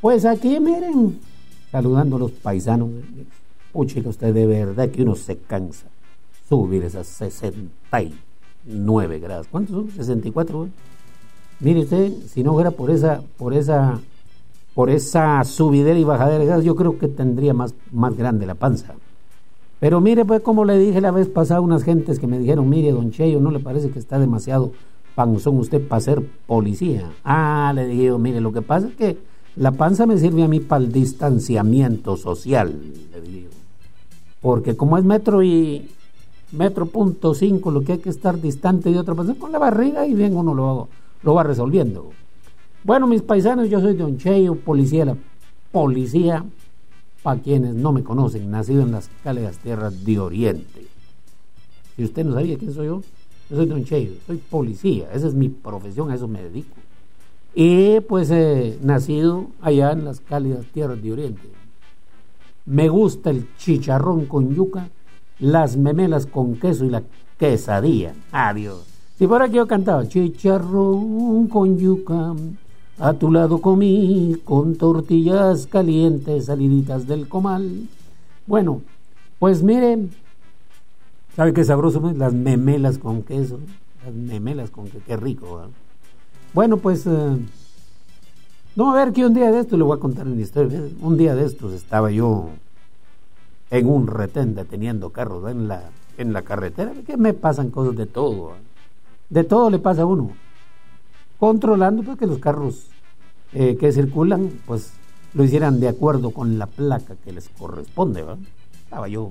Pues 0.01 0.25
aquí, 0.25 0.61
miren, 0.61 1.19
saludando 1.73 2.15
a 2.15 2.21
los 2.21 2.31
paisanos. 2.31 2.91
Puchica, 3.73 4.09
usted 4.09 4.33
de 4.33 4.47
verdad 4.47 4.89
que 4.89 5.03
uno 5.03 5.17
se 5.17 5.39
cansa. 5.39 5.87
Subir 6.49 6.85
esas 6.85 7.09
69 7.09 9.19
grados. 9.19 9.49
¿Cuántos 9.51 9.75
son? 9.75 9.91
64. 9.91 10.69
Mire 11.59 11.81
usted, 11.81 12.13
si 12.29 12.45
no 12.45 12.53
fuera 12.53 12.71
por 12.71 12.93
esa, 12.93 13.21
por 13.37 13.53
esa, 13.53 14.01
por 14.75 14.91
esa 14.91 15.43
subidera 15.45 15.99
y 15.99 16.05
bajadera 16.05 16.41
de 16.41 16.47
grados, 16.47 16.65
yo 16.65 16.75
creo 16.75 16.99
que 16.99 17.09
tendría 17.09 17.55
más, 17.55 17.75
más 17.93 18.17
grande 18.17 18.45
la 18.45 18.57
panza. 18.57 18.95
Pero 19.81 20.01
mire, 20.01 20.25
pues 20.25 20.41
como 20.41 20.65
le 20.65 20.79
dije 20.79 21.01
la 21.01 21.11
vez 21.11 21.29
pasada 21.29 21.59
a 21.59 21.63
unas 21.63 21.85
gentes 21.85 22.19
que 22.19 22.27
me 22.27 22.39
dijeron, 22.39 22.69
mire, 22.69 22.91
don 22.93 23.11
Cheyo, 23.11 23.41
¿no 23.41 23.51
le 23.51 23.61
parece 23.61 23.91
que 23.91 23.99
está 23.99 24.19
demasiado 24.19 24.73
panzón 25.15 25.59
usted 25.59 25.87
para 25.87 26.01
ser 26.01 26.27
policía? 26.47 27.11
Ah, 27.23 27.73
le 27.75 27.87
dije, 27.87 28.11
mire, 28.19 28.41
lo 28.41 28.53
que 28.53 28.63
pasa 28.63 28.89
es 28.89 28.95
que 28.95 29.19
la 29.57 29.73
panza 29.73 30.07
me 30.07 30.19
sirve 30.19 30.43
a 30.43 30.49
mí 30.49 30.61
para 30.61 30.85
el 30.85 30.91
distanciamiento 30.91 32.17
social, 32.17 32.75
le 33.13 33.21
digo. 33.21 33.51
Porque 34.41 34.77
como 34.77 34.99
es 34.99 35.05
metro 35.05 35.43
y 35.43 35.89
metro 36.53 36.87
punto 36.87 37.35
cinco, 37.35 37.71
lo 37.71 37.83
que 37.83 37.93
hay 37.93 37.99
que 37.99 38.11
estar 38.11 38.41
distante 38.41 38.91
de 38.91 38.99
otra 38.99 39.15
persona, 39.15 39.39
con 39.39 39.53
la 39.53 39.59
barriga 39.59 40.07
y 40.07 40.15
bien 40.15 40.37
uno 40.37 40.55
lo, 40.55 40.89
lo 41.23 41.35
va 41.35 41.45
resolviendo. 41.45 42.11
Bueno, 42.85 43.07
mis 43.07 43.23
paisanos, 43.23 43.71
yo 43.71 43.81
soy 43.81 43.97
Don 43.97 44.19
Cheyo, 44.19 44.57
policía, 44.57 45.07
la 45.07 45.17
policía 45.73 46.45
para 47.23 47.41
quienes 47.41 47.75
no 47.75 47.93
me 47.93 48.05
conocen, 48.05 48.51
nacido 48.51 48.83
en 48.83 48.93
las 48.93 49.09
cálidas 49.23 49.57
tierras 49.57 50.05
de 50.05 50.19
Oriente. 50.19 50.87
Si 51.97 52.05
usted 52.05 52.27
no 52.27 52.35
sabía 52.35 52.59
quién 52.59 52.75
soy 52.75 52.89
yo, 52.89 53.03
yo 53.49 53.57
soy 53.57 53.65
Don 53.65 53.83
Cheyo, 53.85 54.13
soy 54.27 54.37
policía, 54.37 55.09
esa 55.15 55.29
es 55.29 55.33
mi 55.33 55.49
profesión, 55.49 56.11
a 56.11 56.15
eso 56.15 56.29
me 56.29 56.43
dedico. 56.43 56.77
Y 57.55 58.01
pues 58.01 58.31
he 58.31 58.77
nacido 58.83 59.47
allá 59.63 59.93
en 59.93 60.05
las 60.05 60.21
cálidas 60.21 60.67
tierras 60.67 61.03
de 61.03 61.11
Oriente. 61.11 61.49
Me 62.67 62.91
gusta 62.91 63.31
el 63.31 63.47
chicharrón 63.57 64.27
con 64.27 64.55
yuca, 64.55 64.91
las 65.39 65.79
memelas 65.79 66.27
con 66.27 66.57
queso 66.57 66.85
y 66.85 66.91
la 66.91 67.03
quesadilla. 67.39 68.13
Adiós. 68.31 68.85
Si 69.17 69.27
fuera 69.27 69.49
que 69.49 69.57
yo 69.57 69.67
cantaba 69.67 70.07
chicharrón 70.07 71.49
con 71.49 71.79
yuca, 71.79 72.35
a 72.99 73.13
tu 73.15 73.31
lado 73.31 73.61
comí 73.61 74.37
con 74.45 74.77
tortillas 74.77 75.67
calientes 75.67 76.47
saliditas 76.47 77.07
del 77.07 77.29
comal. 77.29 77.89
Bueno, 78.47 78.83
pues 79.39 79.63
miren, 79.63 80.11
¿sabe 81.35 81.53
qué 81.53 81.65
sabroso? 81.65 82.13
Las 82.17 82.33
memelas 82.33 82.99
con 82.99 83.23
queso. 83.23 83.59
Las 84.05 84.15
memelas 84.15 84.71
con 84.71 84.87
queso, 84.87 85.05
qué 85.07 85.17
rico. 85.17 85.63
Bueno, 86.53 86.77
pues, 86.77 87.07
eh, 87.07 87.37
no, 88.77 88.93
a 88.93 88.95
ver 88.95 89.13
que 89.13 89.27
un 89.27 89.35
día 89.35 89.51
de 89.51 89.61
esto 89.61 89.77
le 89.77 89.83
voy 89.83 89.97
a 89.97 90.01
contar 90.01 90.27
una 90.27 90.41
historia. 90.41 90.81
Un 91.01 91.17
día 91.17 91.35
de 91.35 91.47
estos 91.47 91.73
estaba 91.73 92.11
yo 92.11 92.51
en 93.71 93.89
un 93.89 94.07
retén 94.07 94.55
deteniendo 94.55 95.11
carros 95.11 95.51
en 95.51 95.67
la, 95.67 95.91
en 96.17 96.33
la 96.33 96.43
carretera. 96.43 96.93
Que 97.05 97.17
me 97.17 97.35
pasan 97.35 97.71
cosas 97.71 97.97
de 97.97 98.07
todo. 98.07 98.53
De 99.31 99.43
todo 99.43 99.69
le 99.69 99.81
pasa 99.81 100.03
a 100.03 100.07
uno 100.07 100.44
controlando 101.39 102.03
para 102.03 102.19
que 102.19 102.27
los 102.27 102.39
carros 102.39 102.87
eh, 103.53 103.77
que 103.77 103.93
circulan 103.93 104.51
pues 104.67 104.93
lo 105.35 105.45
hicieran 105.45 105.81
de 105.81 105.89
acuerdo 105.89 106.31
con 106.31 106.59
la 106.59 106.67
placa 106.67 107.17
que 107.17 107.33
les 107.33 107.49
corresponde. 107.49 108.25
Estaba 108.85 109.09
yo 109.09 109.31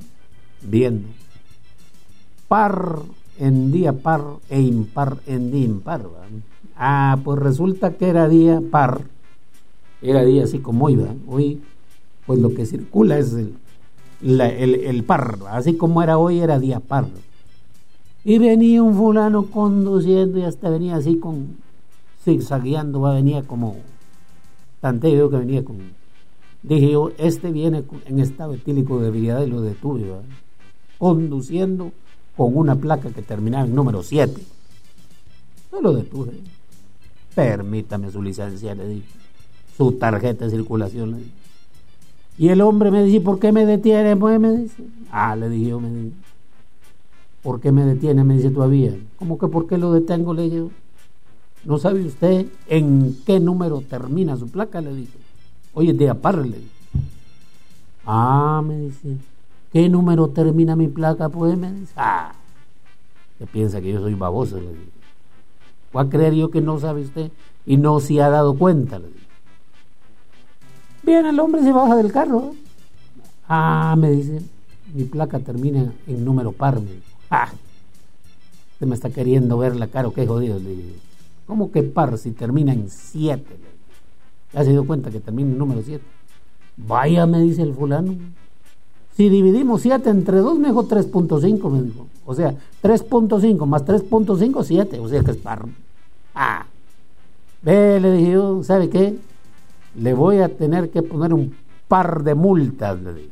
viendo 0.62 1.08
par 2.48 3.00
en 3.40 3.72
día 3.72 3.94
par 3.94 4.22
e 4.50 4.62
impar 4.62 5.18
en 5.26 5.52
día 5.52 5.66
impar. 5.66 6.02
Ah, 6.76 7.18
pues 7.24 7.40
resulta 7.40 7.94
que 7.94 8.08
era 8.08 8.30
día 8.30 8.62
par, 8.70 9.02
era 10.02 10.24
día 10.24 10.44
así 10.44 10.60
como 10.60 10.86
hoy, 10.86 11.00
hoy 11.28 11.62
pues 12.28 12.40
lo 12.40 12.54
que 12.54 12.66
circula 12.66 13.18
es 13.18 13.34
el, 13.34 13.56
el, 14.22 14.76
el 14.76 15.04
par, 15.04 15.40
así 15.50 15.76
como 15.78 16.04
era 16.04 16.18
hoy 16.18 16.42
era 16.42 16.60
día 16.60 16.80
par. 16.80 17.08
Y 18.24 18.38
venía 18.38 18.84
un 18.84 18.96
fulano 18.96 19.48
conduciendo 19.48 20.38
y 20.38 20.44
hasta 20.44 20.70
venía 20.70 20.96
así 20.96 21.18
con 21.18 21.58
zigzagueando, 22.24 23.02
va, 23.02 23.14
venía 23.14 23.44
como 23.44 23.78
tanteo 24.82 25.30
que 25.30 25.38
venía 25.38 25.64
con. 25.64 25.78
Dije 26.62 26.92
yo, 26.92 27.12
este 27.18 27.52
viene 27.52 27.84
en 28.06 28.20
estado 28.20 28.54
etílico 28.54 29.00
de 29.00 29.06
debilidad 29.06 29.42
y 29.42 29.48
lo 29.48 29.62
detuve, 29.62 30.06
conduciendo 30.98 31.92
con 32.38 32.56
una 32.56 32.76
placa 32.76 33.10
que 33.10 33.22
terminaba 33.22 33.66
en 33.66 33.76
número 33.76 34.02
7. 34.02 34.42
Yo 35.72 35.82
lo 35.82 35.94
detuve. 35.94 36.32
Permítame 37.36 38.12
su 38.12 38.22
licencia, 38.22 38.76
le 38.76 38.88
dije. 38.88 39.08
Su 39.76 39.94
tarjeta 39.94 40.46
de 40.46 40.52
circulación, 40.52 41.12
le 41.12 41.18
dije. 41.18 41.32
Y 42.38 42.50
el 42.50 42.62
hombre 42.62 42.92
me 42.92 43.04
dice, 43.04 43.22
¿por 43.22 43.40
qué 43.40 43.52
me 43.52 43.66
detiene? 43.66 44.16
Pues 44.16 44.40
me 44.40 44.52
dice. 44.52 44.84
Ah, 45.12 45.36
le 45.36 45.50
dije 45.50 45.70
yo, 45.72 45.80
me 45.80 45.90
dice. 45.90 46.16
¿Por 47.42 47.60
qué 47.60 47.72
me 47.72 47.84
detiene? 47.84 48.24
Me 48.24 48.36
dice 48.36 48.50
todavía. 48.50 48.96
¿Cómo 49.18 49.38
que 49.38 49.48
por 49.48 49.68
qué 49.68 49.78
lo 49.78 49.92
detengo? 49.92 50.34
Le 50.34 50.44
dije 50.44 50.70
¿No 51.66 51.78
sabe 51.78 52.06
usted 52.06 52.48
en 52.68 53.18
qué 53.26 53.40
número 53.40 53.82
termina 53.82 54.36
su 54.36 54.50
placa? 54.50 54.82
Le 54.82 54.94
dije. 54.94 55.18
Oye, 55.74 55.94
de 55.94 56.10
aparre, 56.10 56.44
le 56.44 56.58
dije. 56.58 56.72
Ah, 58.06 58.62
me 58.66 58.78
dice. 58.80 59.18
¿Qué 59.72 59.88
número 59.88 60.28
termina 60.28 60.76
mi 60.76 60.88
placa? 60.88 61.30
Pues 61.30 61.58
me 61.58 61.72
dice. 61.72 61.94
Ah, 61.96 62.34
¿qué 63.40 63.48
piensa 63.48 63.80
que 63.80 63.94
yo 63.94 64.02
soy 64.02 64.14
baboso? 64.14 64.60
Le. 64.60 64.70
¿Va 65.96 66.02
a 66.02 66.10
creer 66.10 66.34
yo 66.34 66.52
que 66.52 66.60
no 66.60 66.80
sabe 66.80 67.02
usted 67.02 67.32
y 67.66 67.78
no 67.78 68.00
se 68.00 68.22
ha 68.22 68.30
dado 68.30 68.56
cuenta? 68.56 69.00
Le 69.00 69.08
dije. 69.08 69.28
Bien, 71.04 71.26
el 71.26 71.40
hombre 71.40 71.62
se 71.64 71.72
baja 71.72 71.96
del 71.96 72.12
carro. 72.12 72.56
Ah, 73.48 73.96
me 73.98 74.12
dice. 74.12 74.42
Mi 74.94 75.06
placa 75.06 75.40
termina 75.40 75.94
en 76.08 76.26
número 76.26 76.52
par. 76.52 76.76
Me 76.76 76.92
dice. 76.92 77.04
Ah, 77.30 77.50
usted 78.74 78.86
me 78.86 78.96
está 78.96 79.10
queriendo 79.10 79.58
ver 79.58 79.78
la 79.78 79.88
cara, 79.88 80.10
qué 80.14 80.28
jodido. 80.28 80.60
Le 80.60 80.70
dije. 80.70 81.13
¿Cómo 81.54 81.72
que 81.72 81.84
par 81.84 82.18
si 82.18 82.32
termina 82.32 82.74
en 82.74 82.90
7? 82.90 83.46
¿Ya 84.54 84.64
se 84.64 84.72
dio 84.72 84.88
cuenta 84.88 85.12
que 85.12 85.20
termina 85.20 85.52
en 85.52 85.60
número 85.60 85.84
7? 85.86 86.04
Vaya, 86.78 87.28
me 87.28 87.42
dice 87.42 87.62
el 87.62 87.76
fulano. 87.76 88.16
Si 89.16 89.30
dividimos 89.30 89.84
7 89.84 90.10
entre 90.10 90.38
2, 90.38 90.58
me 90.58 90.70
dijo 90.70 90.88
3.5, 90.88 91.70
me 91.70 91.84
dijo. 91.84 92.08
O 92.26 92.34
sea, 92.34 92.56
3.5 92.82 93.68
más 93.68 93.86
3.5, 93.86 94.64
7. 94.64 95.00
O 95.00 95.08
sea 95.08 95.22
que 95.22 95.30
es 95.30 95.38
par. 95.38 95.68
Ah. 96.34 96.66
Ve, 97.62 98.00
le 98.00 98.14
dije 98.14 98.32
yo, 98.32 98.64
¿sabe 98.64 98.90
qué? 98.90 99.16
Le 99.94 100.16
voy 100.16 100.40
a 100.40 100.50
tener 100.50 100.90
que 100.90 101.04
poner 101.04 101.36
un 101.36 101.56
par 101.88 102.24
de 102.24 102.34
multas, 102.34 103.00
le 103.00 103.14
dije. 103.14 103.30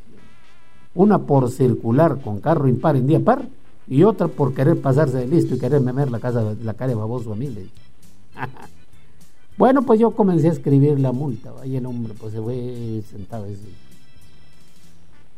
Una 0.94 1.18
por 1.18 1.50
circular 1.50 2.22
con 2.22 2.40
carro 2.40 2.68
impar 2.68 2.98
en 2.98 3.08
día 3.08 3.20
par 3.20 3.48
y 3.88 4.04
otra 4.04 4.28
por 4.28 4.54
querer 4.54 4.80
pasarse 4.80 5.18
de 5.18 5.28
listo 5.28 5.56
y 5.56 5.58
querer 5.58 5.82
memer 5.82 6.12
la, 6.12 6.20
casa, 6.20 6.54
la 6.62 6.76
cara 6.76 6.90
de 6.90 6.96
baboso 6.96 7.34
a 7.34 7.36
mí, 7.36 7.48
le 7.48 7.62
dije. 7.62 7.91
bueno, 9.58 9.84
pues 9.84 10.00
yo 10.00 10.12
comencé 10.12 10.50
a 10.50 10.52
escribir 10.52 11.00
la 11.00 11.12
multa, 11.12 11.54
y 11.66 11.76
el 11.76 11.86
hombre 11.86 12.14
pues 12.20 12.34
se 12.34 12.42
fue 12.42 13.02
sentado. 13.10 13.48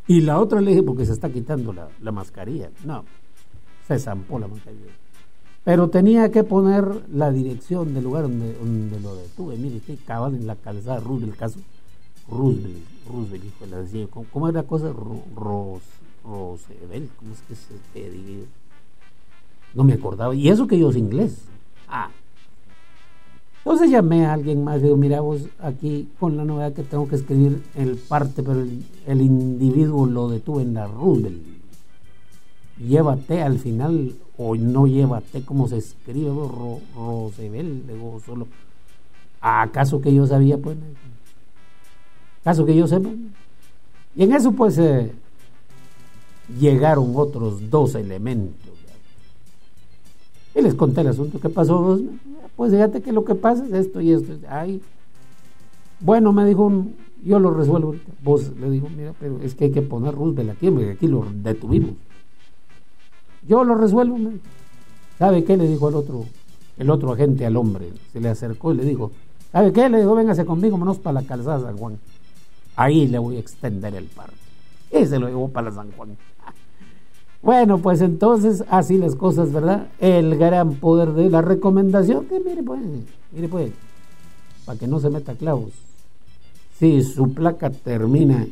Y 0.06 0.20
la 0.20 0.38
otra 0.38 0.60
le 0.60 0.70
dije, 0.70 0.82
porque 0.82 1.06
se 1.06 1.12
está 1.12 1.30
quitando 1.30 1.72
la, 1.72 2.12
mascarilla. 2.12 2.70
No, 2.84 3.04
se 3.86 3.98
zampó 3.98 4.38
la 4.38 4.48
mascarilla. 4.48 4.92
Pero 5.64 5.88
tenía 5.88 6.30
que 6.30 6.44
poner 6.44 7.08
la 7.08 7.30
dirección 7.30 7.94
del 7.94 8.04
lugar 8.04 8.24
donde, 8.24 8.52
donde 8.52 9.00
lo 9.00 9.16
detuve. 9.16 9.56
Mire, 9.56 9.78
estoy 9.78 9.96
cabal 9.96 10.34
en 10.34 10.46
la 10.46 10.56
calzada 10.56 11.00
Roosevelt, 11.00 11.36
caso 11.36 11.58
Roosevelt, 12.28 12.84
Roosevelt, 13.08 13.44
hijo, 13.44 13.66
la 13.66 13.78
decía, 13.78 14.06
¿cómo, 14.32 14.48
era 14.48 14.62
la 14.62 14.66
cosa? 14.66 14.92
Ros, 14.92 15.82
Roosevelt, 16.24 17.10
¿cómo 17.16 17.34
es 17.34 17.40
que 17.42 17.54
se 17.54 17.74
pide? 17.92 18.46
No 19.74 19.84
me 19.84 19.94
acordaba. 19.94 20.34
Y 20.34 20.48
eso 20.48 20.66
que 20.66 20.78
yo 20.78 20.90
soy 20.90 21.00
inglés. 21.00 21.44
Entonces 23.64 23.90
llamé 23.90 24.26
a 24.26 24.34
alguien 24.34 24.62
más 24.62 24.80
y 24.80 24.82
digo, 24.82 24.96
mira 24.98 25.22
vos 25.22 25.40
aquí 25.58 26.10
con 26.20 26.36
la 26.36 26.44
novedad 26.44 26.74
que 26.74 26.82
tengo 26.82 27.08
que 27.08 27.16
escribir 27.16 27.62
el 27.74 27.96
parte, 27.96 28.42
pero 28.42 28.60
el, 28.60 29.20
individuo 29.22 30.04
lo 30.04 30.28
detuve 30.28 30.62
en 30.62 30.74
la 30.74 30.86
Roosevelt. 30.86 31.42
Llévate 32.78 33.40
al 33.42 33.58
final 33.58 34.14
o 34.36 34.54
no 34.54 34.86
llévate 34.86 35.42
como 35.46 35.66
se 35.66 35.78
escribe 35.78 36.28
Ro, 36.28 36.80
Roosevelt, 36.94 37.86
digo 37.86 38.20
solo. 38.26 38.46
¿Acaso 39.40 39.98
que 39.98 40.12
yo 40.12 40.26
sabía? 40.26 40.58
Pues, 40.58 40.76
¿acaso 42.42 42.66
que 42.66 42.76
yo 42.76 42.86
sepa? 42.86 43.08
Y 44.14 44.24
en 44.24 44.32
eso 44.32 44.52
pues 44.52 44.76
eh, 44.76 45.10
llegaron 46.60 47.12
otros 47.16 47.70
dos 47.70 47.94
elementos. 47.94 48.74
Y 50.54 50.60
les 50.60 50.74
conté 50.74 51.00
el 51.00 51.08
asunto. 51.08 51.40
¿Qué 51.40 51.48
pasó? 51.48 51.98
Pues 52.56 52.72
fíjate 52.72 53.02
que 53.02 53.12
lo 53.12 53.24
que 53.24 53.34
pasa 53.34 53.64
es 53.66 53.72
esto 53.72 54.00
y 54.00 54.12
esto. 54.12 54.32
Ay, 54.48 54.80
bueno, 56.00 56.32
me 56.32 56.44
dijo, 56.44 56.70
yo 57.24 57.38
lo 57.38 57.50
resuelvo 57.50 57.96
Vos 58.22 58.52
le 58.58 58.70
dijo, 58.70 58.88
mira, 58.94 59.14
pero 59.18 59.38
es 59.42 59.54
que 59.54 59.64
hay 59.64 59.70
que 59.70 59.82
poner 59.82 60.14
Roosevelt 60.14 60.50
aquí, 60.50 60.70
porque 60.70 60.90
aquí 60.90 61.06
lo 61.06 61.26
detuvimos. 61.32 61.94
Yo 63.46 63.64
lo 63.64 63.74
resuelvo. 63.74 64.18
¿Sabe 65.18 65.44
qué 65.44 65.56
le 65.56 65.68
dijo 65.68 65.88
el 65.88 65.94
otro, 65.94 66.24
el 66.76 66.90
otro 66.90 67.12
agente 67.12 67.46
al 67.46 67.56
hombre? 67.56 67.92
Se 68.12 68.20
le 68.20 68.28
acercó 68.28 68.72
y 68.72 68.76
le 68.76 68.84
dijo, 68.84 69.10
¿Sabe 69.54 69.72
qué? 69.72 69.88
Le 69.88 69.98
digo, 69.98 70.16
véngase 70.16 70.44
conmigo, 70.44 70.76
menos 70.76 70.98
para 70.98 71.20
la 71.20 71.26
calzada 71.28 71.60
San 71.60 71.76
Juan. 71.76 71.96
Ahí 72.74 73.06
le 73.06 73.18
voy 73.18 73.36
a 73.36 73.38
extender 73.38 73.94
el 73.94 74.06
parque. 74.06 74.34
Y 74.90 75.06
se 75.06 75.16
lo 75.16 75.28
llevo 75.28 75.48
para 75.48 75.70
San 75.70 75.92
Juan. 75.92 76.16
Bueno, 77.44 77.76
pues 77.76 78.00
entonces, 78.00 78.64
así 78.70 78.96
las 78.96 79.16
cosas, 79.16 79.52
¿verdad? 79.52 79.88
El 80.00 80.38
gran 80.38 80.76
poder 80.76 81.12
de 81.12 81.28
la 81.28 81.42
recomendación, 81.42 82.24
que 82.24 82.40
mire 82.40 82.62
pues, 82.62 82.80
mire 83.32 83.48
pues, 83.48 83.70
para 84.64 84.78
que 84.78 84.88
no 84.88 84.98
se 84.98 85.10
meta 85.10 85.34
clavos. 85.34 85.72
Si 86.78 87.02
su 87.02 87.34
placa 87.34 87.68
termina 87.68 88.46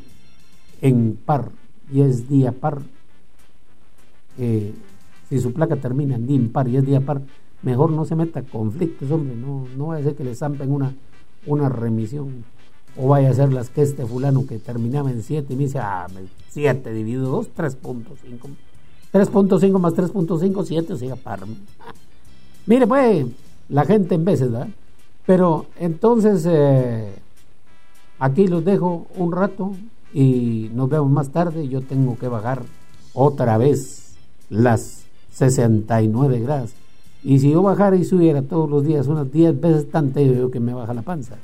en 0.83 1.17
par 1.17 1.49
y 1.91 2.03
es 2.03 2.29
día 2.29 2.53
par, 2.53 2.83
eh, 4.39 4.75
si 5.31 5.41
su 5.41 5.55
placa 5.55 5.77
termina 5.77 6.17
en 6.17 6.31
impar 6.31 6.69
y 6.69 6.77
es 6.77 6.85
día 6.85 7.01
par, 7.01 7.23
mejor 7.63 7.93
no 7.93 8.05
se 8.05 8.15
meta 8.15 8.43
conflictos, 8.43 9.11
hombre, 9.11 9.35
no, 9.35 9.65
no 9.75 9.87
vaya 9.87 10.03
a 10.03 10.09
ser 10.09 10.17
que 10.17 10.25
le 10.25 10.35
zampen 10.35 10.71
una, 10.71 10.95
una 11.47 11.71
remisión. 11.71 12.45
O 12.99 13.09
vaya 13.09 13.31
a 13.31 13.35
ser 13.35 13.55
las 13.55 13.71
que 13.71 13.81
este 13.81 14.05
fulano 14.05 14.47
que 14.47 14.59
terminaba 14.59 15.11
en 15.11 15.23
7 15.23 15.51
y 15.51 15.57
me 15.57 15.63
dice, 15.63 15.79
ah, 15.79 16.09
7 16.51 16.93
dividido 16.93 17.31
2, 17.31 17.49
3.5. 17.57 18.51
3.5 19.13 19.79
más 19.79 19.95
3.5, 19.95 20.65
7, 20.65 20.93
o 20.93 20.97
sea, 20.97 21.17
par. 21.17 21.41
Mire, 22.67 22.87
pues, 22.87 23.27
la 23.69 23.85
gente 23.85 24.15
en 24.15 24.25
veces, 24.25 24.51
¿verdad? 24.51 24.69
Pero 25.27 25.67
entonces, 25.79 26.47
eh, 26.49 27.13
aquí 28.19 28.47
los 28.47 28.65
dejo 28.65 29.07
un 29.17 29.33
rato 29.33 29.73
y 30.15 30.71
nos 30.75 30.89
vemos 30.89 31.11
más 31.11 31.29
tarde. 31.31 31.69
Yo 31.69 31.83
tengo 31.83 32.17
que 32.19 32.29
bajar 32.29 32.63
otra 33.15 33.59
vez 33.59 34.15
las 34.49 35.05
69 35.33 36.41
grados. 36.41 36.73
Y 37.25 37.39
si 37.39 37.51
yo 37.51 37.63
bajara 37.63 37.97
y 37.97 38.05
subiera 38.05 38.43
todos 38.43 38.69
los 38.69 38.85
días 38.85 39.07
unas 39.07 39.31
10 39.31 39.61
veces 39.61 39.91
tanto, 39.91 40.21
yo 40.21 40.51
que 40.51 40.59
me 40.61 40.75
baja 40.75 40.93
la 40.93 41.03
panza. 41.03 41.37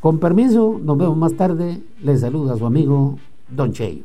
Con 0.00 0.18
permiso, 0.18 0.80
nos 0.82 0.98
vemos 0.98 1.16
más 1.16 1.34
tarde. 1.34 1.80
Le 2.02 2.18
saluda 2.18 2.56
su 2.56 2.66
amigo 2.66 3.18
Don 3.48 3.72
Cheyo. 3.72 4.02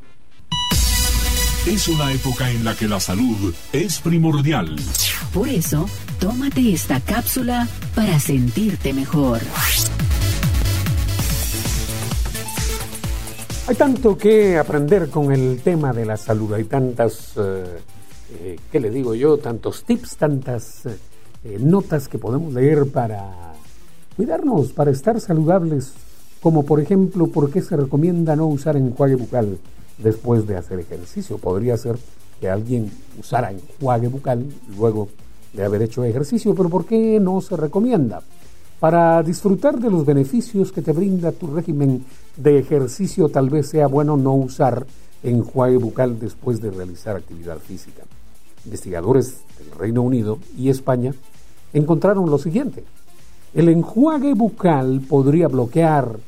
Es 1.68 1.90
una 1.90 2.14
época 2.14 2.50
en 2.50 2.64
la 2.64 2.74
que 2.76 2.88
la 2.88 2.98
salud 2.98 3.54
es 3.74 4.00
primordial. 4.00 4.78
Por 5.34 5.50
eso, 5.50 5.86
tómate 6.18 6.72
esta 6.72 7.02
cápsula 7.02 7.68
para 7.94 8.18
sentirte 8.22 8.94
mejor. 8.94 9.42
Hay 13.68 13.76
tanto 13.76 14.18
que 14.18 14.58
aprender 14.58 15.10
con 15.10 15.34
el 15.34 15.60
tema 15.62 15.92
de 15.92 16.06
la 16.06 16.16
salud, 16.16 16.54
hay 16.54 16.64
tantas, 16.64 17.34
eh, 17.36 17.80
eh, 18.40 18.60
¿qué 18.72 18.80
le 18.80 18.90
digo 18.90 19.14
yo? 19.14 19.36
Tantos 19.38 19.84
tips, 19.84 20.16
tantas 20.16 20.86
eh, 20.86 21.58
notas 21.60 22.08
que 22.08 22.18
podemos 22.18 22.54
leer 22.54 22.90
para 22.90 23.30
cuidarnos, 24.16 24.72
para 24.72 24.92
estar 24.92 25.20
saludables, 25.20 25.92
como 26.42 26.64
por 26.64 26.80
ejemplo, 26.80 27.28
¿por 27.28 27.52
qué 27.52 27.62
se 27.62 27.76
recomienda 27.76 28.38
no 28.38 28.46
usar 28.48 28.78
enjuague 28.78 29.16
bucal 29.16 29.60
después 29.98 30.48
de 30.48 30.58
hacer 30.58 30.80
ejercicio? 30.80 31.38
Podría 31.38 31.78
ser 31.78 31.98
que 32.40 32.50
alguien 32.50 32.92
usara 33.20 33.52
enjuague 33.52 34.08
bucal 34.08 34.46
luego 34.78 35.10
de 35.54 35.64
haber 35.64 35.82
hecho 35.82 36.04
ejercicio, 36.04 36.54
pero 36.56 36.70
¿por 36.70 36.86
qué 36.86 37.20
no 37.20 37.42
se 37.42 37.58
recomienda? 37.58 38.22
Para 38.80 39.24
disfrutar 39.24 39.80
de 39.80 39.90
los 39.90 40.06
beneficios 40.06 40.72
que 40.72 40.84
te 40.84 40.92
brinda 40.92 41.32
tu 41.32 41.48
régimen 41.48 42.06
de 42.36 42.60
ejercicio, 42.60 43.28
tal 43.30 43.50
vez 43.50 43.70
sea 43.70 43.88
bueno 43.88 44.18
no 44.18 44.34
usar 44.36 44.86
enjuague 45.24 45.78
bucal 45.78 46.20
después 46.20 46.62
de 46.62 46.70
realizar 46.70 47.16
actividad 47.16 47.58
física. 47.58 48.04
Investigadores 48.66 49.40
del 49.58 49.72
Reino 49.80 50.04
Unido 50.04 50.38
y 50.56 50.70
España 50.70 51.14
encontraron 51.74 52.30
lo 52.30 52.38
siguiente. 52.38 52.84
El 53.56 53.70
enjuague 53.70 54.36
bucal 54.36 55.02
podría 55.02 55.48
bloquear 55.48 56.20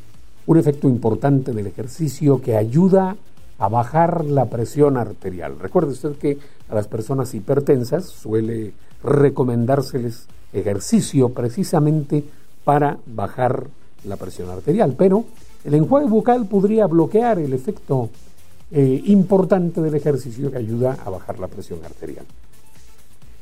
un 0.47 0.57
efecto 0.57 0.89
importante 0.89 1.51
del 1.53 1.67
ejercicio 1.67 2.41
que 2.41 2.57
ayuda 2.57 3.15
a 3.59 3.67
bajar 3.67 4.25
la 4.25 4.45
presión 4.45 4.97
arterial. 4.97 5.59
Recuerde 5.59 5.91
usted 5.91 6.15
que 6.15 6.37
a 6.69 6.75
las 6.75 6.87
personas 6.87 7.33
hipertensas 7.33 8.05
suele 8.05 8.73
recomendárseles 9.03 10.27
ejercicio 10.53 11.29
precisamente 11.29 12.23
para 12.63 12.97
bajar 13.05 13.67
la 14.05 14.15
presión 14.15 14.49
arterial, 14.49 14.95
pero 14.97 15.25
el 15.63 15.73
enjuague 15.73 16.07
bucal 16.07 16.45
podría 16.45 16.87
bloquear 16.87 17.39
el 17.39 17.53
efecto 17.53 18.09
eh, 18.71 19.01
importante 19.05 19.81
del 19.81 19.95
ejercicio 19.95 20.51
que 20.51 20.57
ayuda 20.57 20.97
a 21.05 21.09
bajar 21.09 21.39
la 21.39 21.47
presión 21.47 21.83
arterial. 21.83 22.25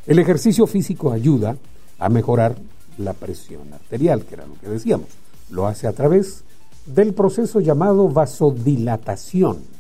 El 0.08 0.20
ejercicio 0.20 0.66
físico 0.68 1.12
ayuda 1.12 1.58
a 2.00 2.10
mejorar 2.10 2.56
la 2.98 3.14
presión 3.14 3.74
arterial, 3.74 4.24
que 4.24 4.36
era 4.36 4.48
lo 4.48 4.56
que 4.56 4.70
decíamos. 4.70 5.08
Lo 5.50 5.68
hace 5.68 5.88
a 5.88 5.94
través 5.94 6.44
del 6.86 7.14
proceso 7.14 7.60
llamado 7.60 8.08
vasodilatación. 8.08 9.77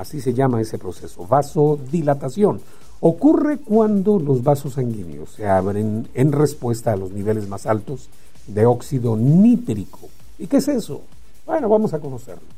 Así 0.00 0.22
se 0.22 0.32
llama 0.32 0.62
ese 0.62 0.78
proceso, 0.78 1.26
vasodilatación. 1.26 2.62
Ocurre 3.00 3.58
cuando 3.58 4.18
los 4.18 4.42
vasos 4.42 4.72
sanguíneos 4.72 5.28
se 5.32 5.46
abren 5.46 6.08
en 6.14 6.32
respuesta 6.32 6.94
a 6.94 6.96
los 6.96 7.12
niveles 7.12 7.46
más 7.50 7.66
altos 7.66 8.08
de 8.46 8.64
óxido 8.64 9.14
nítrico. 9.14 9.98
¿Y 10.38 10.46
qué 10.46 10.56
es 10.56 10.68
eso? 10.68 11.02
Bueno, 11.44 11.68
vamos 11.68 11.92
a 11.92 11.98
conocerlo. 11.98 12.48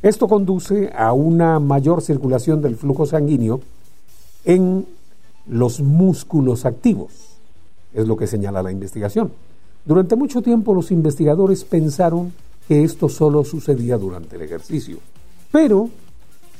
Esto 0.00 0.26
conduce 0.26 0.90
a 0.96 1.12
una 1.12 1.60
mayor 1.60 2.00
circulación 2.00 2.62
del 2.62 2.76
flujo 2.76 3.04
sanguíneo 3.04 3.60
en 4.46 4.86
los 5.48 5.80
músculos 5.82 6.64
activos, 6.64 7.12
es 7.92 8.06
lo 8.06 8.16
que 8.16 8.26
señala 8.26 8.62
la 8.62 8.72
investigación. 8.72 9.32
Durante 9.84 10.16
mucho 10.16 10.40
tiempo 10.40 10.72
los 10.72 10.90
investigadores 10.90 11.62
pensaron 11.62 12.32
que 12.66 12.84
esto 12.84 13.10
solo 13.10 13.44
sucedía 13.44 13.98
durante 13.98 14.36
el 14.36 14.42
ejercicio, 14.42 14.96
pero 15.52 15.90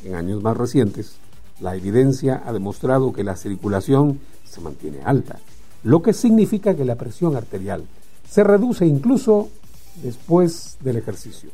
en 0.04 0.14
años 0.14 0.42
más 0.42 0.56
recientes 0.56 1.16
la 1.60 1.74
evidencia 1.74 2.42
ha 2.44 2.52
demostrado 2.52 3.12
que 3.12 3.24
la 3.24 3.36
circulación 3.36 4.20
se 4.44 4.60
mantiene 4.60 4.98
alta, 5.04 5.38
lo 5.84 6.02
que 6.02 6.12
significa 6.12 6.74
que 6.74 6.84
la 6.84 6.96
presión 6.96 7.36
arterial 7.36 7.84
se 8.28 8.44
reduce 8.44 8.86
incluso 8.86 9.48
después 10.02 10.76
del 10.80 10.96
ejercicio. 10.96 11.50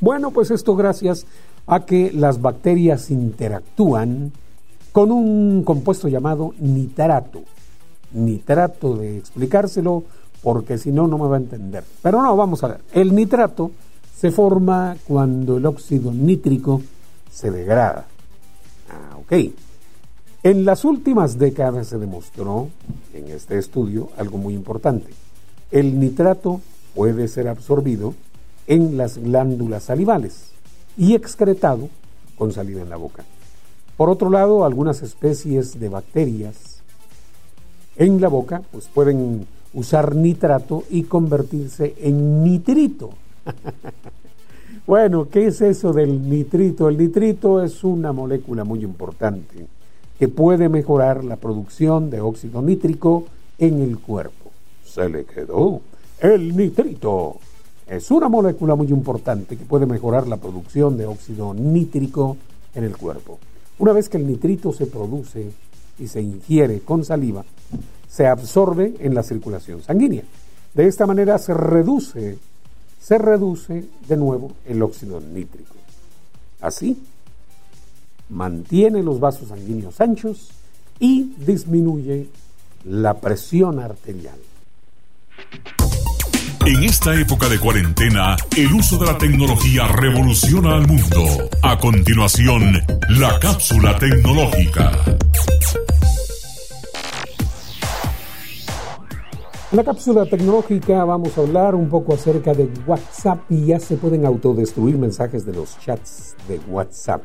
Bueno, 0.00 0.30
pues 0.30 0.50
esto 0.50 0.76
gracias 0.76 1.26
a 1.66 1.80
que 1.80 2.12
las 2.12 2.40
bacterias 2.40 3.10
interactúan 3.10 4.32
con 4.92 5.10
un 5.10 5.64
compuesto 5.64 6.08
llamado 6.08 6.54
nitrato. 6.58 7.42
Nitrato 8.12 8.96
de 8.96 9.18
explicárselo 9.18 10.04
porque 10.42 10.78
si 10.78 10.92
no, 10.92 11.08
no 11.08 11.18
me 11.18 11.26
va 11.26 11.36
a 11.36 11.40
entender. 11.40 11.84
Pero 12.02 12.22
no, 12.22 12.36
vamos 12.36 12.62
a 12.62 12.68
ver. 12.68 12.80
El 12.92 13.14
nitrato 13.14 13.72
se 14.16 14.30
forma 14.30 14.96
cuando 15.06 15.56
el 15.56 15.66
óxido 15.66 16.12
nítrico 16.12 16.80
se 17.38 17.52
degrada. 17.52 18.04
Ah, 18.90 19.16
ok. 19.16 19.52
En 20.42 20.64
las 20.64 20.84
últimas 20.84 21.38
décadas 21.38 21.86
se 21.86 21.98
demostró 21.98 22.68
en 23.14 23.28
este 23.28 23.58
estudio 23.58 24.10
algo 24.18 24.38
muy 24.38 24.54
importante. 24.54 25.10
El 25.70 26.00
nitrato 26.00 26.60
puede 26.96 27.28
ser 27.28 27.46
absorbido 27.46 28.14
en 28.66 28.96
las 28.96 29.18
glándulas 29.18 29.84
salivales 29.84 30.50
y 30.96 31.14
excretado 31.14 31.88
con 32.36 32.52
saliva 32.52 32.82
en 32.82 32.90
la 32.90 32.96
boca. 32.96 33.24
Por 33.96 34.10
otro 34.10 34.30
lado, 34.30 34.64
algunas 34.64 35.02
especies 35.02 35.78
de 35.78 35.88
bacterias 35.88 36.82
en 37.94 38.20
la 38.20 38.26
boca 38.26 38.62
pues 38.72 38.88
pueden 38.88 39.46
usar 39.74 40.16
nitrato 40.16 40.82
y 40.90 41.04
convertirse 41.04 41.94
en 42.00 42.42
nitrito. 42.42 43.10
bueno, 44.88 45.28
¿qué 45.28 45.48
es 45.48 45.60
eso 45.60 45.92
del 45.92 46.30
nitrito? 46.30 46.88
El 46.88 46.96
nitrito 46.96 47.62
es 47.62 47.84
una 47.84 48.10
molécula 48.10 48.64
muy 48.64 48.82
importante 48.82 49.66
que 50.18 50.28
puede 50.28 50.70
mejorar 50.70 51.24
la 51.24 51.36
producción 51.36 52.08
de 52.08 52.22
óxido 52.22 52.62
nítrico 52.62 53.26
en 53.58 53.82
el 53.82 53.98
cuerpo. 53.98 54.50
Se 54.82 55.10
le 55.10 55.26
quedó 55.26 55.82
el 56.18 56.56
nitrito. 56.56 57.36
Es 57.86 58.10
una 58.10 58.30
molécula 58.30 58.76
muy 58.76 58.86
importante 58.86 59.58
que 59.58 59.64
puede 59.66 59.84
mejorar 59.84 60.26
la 60.26 60.38
producción 60.38 60.96
de 60.96 61.04
óxido 61.04 61.52
nítrico 61.52 62.38
en 62.74 62.84
el 62.84 62.96
cuerpo. 62.96 63.38
Una 63.78 63.92
vez 63.92 64.08
que 64.08 64.16
el 64.16 64.26
nitrito 64.26 64.72
se 64.72 64.86
produce 64.86 65.50
y 65.98 66.08
se 66.08 66.22
ingiere 66.22 66.80
con 66.80 67.04
saliva, 67.04 67.44
se 68.08 68.26
absorbe 68.26 68.94
en 69.00 69.14
la 69.14 69.22
circulación 69.22 69.82
sanguínea. 69.82 70.22
De 70.72 70.86
esta 70.86 71.06
manera 71.06 71.36
se 71.36 71.52
reduce, 71.52 72.38
se 73.00 73.18
reduce 73.18 73.84
de 74.06 74.16
nuevo 74.16 74.52
el 74.66 74.82
óxido 74.82 75.20
nítrico. 75.20 75.74
Así, 76.60 76.98
mantiene 78.28 79.02
los 79.02 79.20
vasos 79.20 79.48
sanguíneos 79.48 80.00
anchos 80.00 80.50
y 80.98 81.32
disminuye 81.38 82.28
la 82.84 83.14
presión 83.14 83.78
arterial. 83.80 84.38
En 86.66 86.84
esta 86.84 87.18
época 87.18 87.48
de 87.48 87.58
cuarentena, 87.58 88.36
el 88.56 88.72
uso 88.74 88.98
de 88.98 89.06
la 89.06 89.16
tecnología 89.16 89.88
revoluciona 89.88 90.74
al 90.74 90.86
mundo. 90.86 91.48
A 91.62 91.78
continuación, 91.78 92.74
la 93.08 93.38
cápsula 93.38 93.98
tecnológica. 93.98 94.92
En 99.70 99.76
la 99.76 99.84
cápsula 99.84 100.24
tecnológica 100.24 101.04
vamos 101.04 101.36
a 101.36 101.42
hablar 101.42 101.74
un 101.74 101.90
poco 101.90 102.14
acerca 102.14 102.54
de 102.54 102.70
WhatsApp 102.86 103.40
y 103.50 103.66
ya 103.66 103.78
se 103.78 103.98
pueden 103.98 104.24
autodestruir 104.24 104.96
mensajes 104.96 105.44
de 105.44 105.52
los 105.52 105.78
chats 105.80 106.34
de 106.48 106.58
WhatsApp. 106.70 107.22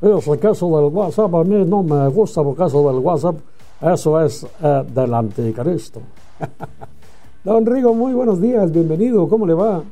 Es 0.00 0.28
el 0.28 0.38
caso 0.38 0.66
del 0.68 0.94
WhatsApp, 0.94 1.34
a 1.34 1.42
mí 1.42 1.64
no 1.64 1.82
me 1.82 2.06
gusta 2.10 2.42
el 2.42 2.54
caso 2.54 2.88
del 2.88 3.00
WhatsApp, 3.00 3.40
eso 3.82 4.20
es 4.20 4.46
eh, 4.62 4.84
del 4.94 5.14
anticristo. 5.14 6.00
Don 7.44 7.66
Rigo, 7.66 7.92
muy 7.92 8.14
buenos 8.14 8.40
días, 8.40 8.70
bienvenido, 8.70 9.28
¿cómo 9.28 9.44
le 9.44 9.54
va? 9.54 9.82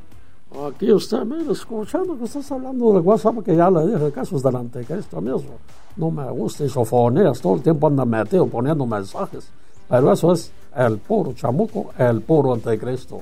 Aquí 0.65 0.89
usted, 0.89 1.25
mire, 1.25 1.51
escuchando 1.51 2.17
que 2.17 2.23
estás 2.23 2.49
hablando 2.49 2.93
del 2.93 3.01
WhatsApp, 3.01 3.43
que 3.43 3.57
ya 3.57 3.69
le 3.69 3.87
dije, 3.87 4.05
el 4.05 4.13
caso 4.13 4.37
es 4.37 4.43
del 4.43 4.55
anticristo 4.55 5.19
mismo. 5.19 5.57
No 5.97 6.09
me 6.09 6.31
gusta 6.31 6.63
isofonías, 6.63 7.41
todo 7.41 7.55
el 7.55 7.61
tiempo 7.61 7.87
anda 7.87 8.05
metido 8.05 8.47
poniendo 8.47 8.85
mensajes. 8.85 9.51
Pero 9.89 10.13
eso 10.13 10.31
es 10.31 10.49
el 10.75 10.97
puro 10.97 11.33
chamuco, 11.33 11.91
el 11.97 12.21
puro 12.21 12.53
anticristo. 12.53 13.21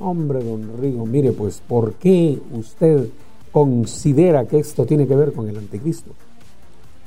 Hombre, 0.00 0.42
don 0.42 0.78
Rigo, 0.80 1.04
mire, 1.06 1.32
pues, 1.32 1.60
¿por 1.66 1.94
qué 1.94 2.38
usted 2.52 3.08
considera 3.50 4.46
que 4.46 4.58
esto 4.58 4.86
tiene 4.86 5.06
que 5.06 5.16
ver 5.16 5.32
con 5.32 5.48
el 5.48 5.56
anticristo? 5.56 6.12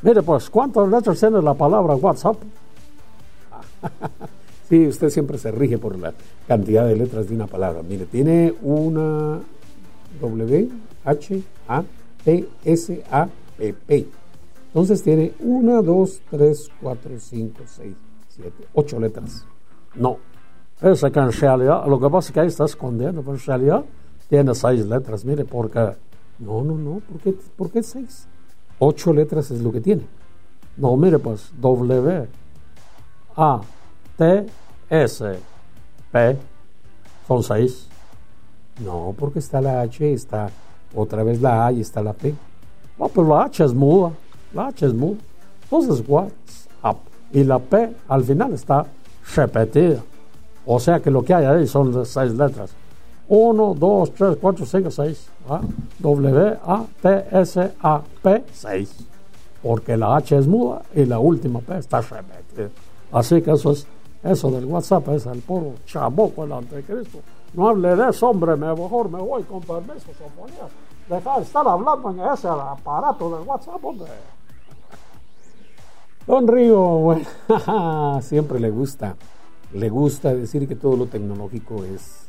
Mire, 0.02 0.24
pues, 0.24 0.50
¿cuántas 0.50 0.90
letras 0.90 1.20
tiene 1.20 1.42
la 1.42 1.54
palabra 1.54 1.96
WhatsApp? 1.96 2.38
sí, 4.70 4.88
usted 4.88 5.10
siempre 5.10 5.38
se 5.38 5.52
rige 5.52 5.78
por 5.78 5.98
la 5.98 6.14
cantidad 6.48 6.86
de 6.88 6.96
letras 6.96 7.30
de 7.30 7.36
una 7.36 7.48
palabra. 7.48 7.82
Mire, 7.84 8.06
tiene 8.06 8.54
una 8.62 9.40
W, 10.20 10.70
H, 11.06 11.44
A, 11.68 11.84
T, 12.24 12.48
S, 12.66 13.04
A, 13.10 13.28
P, 13.58 13.74
P. 13.74 14.08
Entonces 14.68 15.04
tiene 15.04 15.34
una, 15.40 15.82
dos, 15.82 16.22
tres, 16.30 16.70
cuatro, 16.82 17.12
cinco, 17.20 17.64
seis, 17.66 17.94
siete, 18.30 18.66
ocho 18.74 19.00
letras. 19.00 19.46
No. 19.96 20.18
Es 20.82 21.02
que 21.02 21.20
en 21.20 21.32
realidad, 21.32 21.86
lo 21.86 22.00
que 22.00 22.10
pasa 22.10 22.30
es 22.30 22.34
que 22.34 22.40
ahí 22.40 22.48
está 22.48 22.66
escondiendo, 22.66 23.22
pero 23.22 23.36
en 23.36 23.46
realidad 23.46 23.86
tiene 24.30 24.56
seis 24.56 24.86
letras. 24.86 25.24
Mire, 25.26 25.46
porque. 25.46 25.96
No, 26.40 26.64
no, 26.64 26.76
no. 26.76 27.00
¿Por 27.00 27.22
qué, 27.22 27.34
¿Por 27.56 27.70
qué 27.70 27.84
seis? 27.84 28.28
Ocho 28.80 29.14
letras 29.14 29.52
es 29.52 29.62
lo 29.62 29.72
que 29.72 29.80
tiene. 29.80 30.04
No, 30.78 30.96
mire, 30.98 31.20
pues 31.20 31.52
W, 31.60 32.28
A, 33.36 33.62
T, 34.18 34.46
S, 34.90 35.40
P, 36.12 36.38
son 37.28 37.44
seis. 37.44 37.88
No, 38.84 39.14
porque 39.18 39.40
está 39.40 39.62
la 39.62 39.82
H, 39.82 40.14
está 40.14 40.50
otra 40.96 41.24
vez 41.24 41.42
la 41.42 41.68
A 41.68 41.72
y 41.72 41.82
está 41.82 42.02
la 42.02 42.14
P. 42.14 42.34
No, 42.98 43.08
pero 43.10 43.28
la 43.28 43.44
H 43.44 43.64
es 43.64 43.74
muda. 43.74 44.12
La 44.54 44.68
H 44.68 44.86
es 44.88 44.94
muda. 44.94 45.20
Entonces, 45.64 46.04
WhatsApp. 46.08 46.98
Y 47.32 47.44
la 47.44 47.60
P 47.60 47.96
al 48.08 48.24
final 48.24 48.54
está 48.54 48.86
repetida. 49.36 50.02
O 50.66 50.80
sea 50.80 51.00
que 51.00 51.10
lo 51.10 51.24
que 51.24 51.34
hay 51.34 51.46
ahí 51.46 51.68
son 51.68 52.06
seis 52.06 52.34
letras. 52.34 52.72
1, 53.28 53.76
2, 53.80 54.14
3, 54.14 54.38
4, 54.42 54.66
5, 54.66 54.92
6. 54.92 55.30
W, 56.00 56.58
A, 56.66 56.86
T, 57.02 57.26
S, 57.32 57.74
A, 57.82 58.02
P, 58.22 58.44
6. 58.52 58.96
Porque 59.64 59.96
la 59.96 60.18
H 60.18 60.38
es 60.38 60.48
muda 60.48 60.82
y 60.94 61.06
la 61.06 61.18
última 61.18 61.60
P 61.60 61.78
está 61.78 62.02
repetida. 62.02 62.70
Así 63.12 63.42
que 63.42 63.52
eso 63.52 63.72
es, 63.72 63.88
eso 64.24 64.52
del 64.52 64.66
WhatsApp 64.66 65.08
es 65.10 65.26
el 65.28 65.40
puro 65.40 65.76
chaboco 65.86 66.44
el 66.44 66.52
anticristo. 66.52 67.20
No 67.54 67.70
hable 67.70 67.96
de 67.96 68.10
eso, 68.10 68.30
hombre, 68.30 68.56
mejor 68.56 69.10
me 69.10 69.22
voy 69.22 69.44
con 69.44 69.62
permiso, 69.62 70.08
Sofonía. 70.18 70.68
Deja 71.08 71.38
de 71.38 71.44
estar 71.44 71.68
hablando 71.68 72.12
en 72.12 72.20
ese 72.34 72.48
aparato 72.48 73.38
del 73.38 73.48
WhatsApp, 73.48 73.84
hombre. 73.84 74.12
Don 76.28 76.48
Río, 76.48 77.16
siempre 78.22 78.60
le 78.60 78.70
gusta, 78.70 79.16
le 79.74 79.90
gusta 79.90 80.34
decir 80.36 80.68
que 80.68 80.76
todo 80.76 80.96
lo 80.96 81.08
tecnológico 81.08 81.84
es 81.84 82.28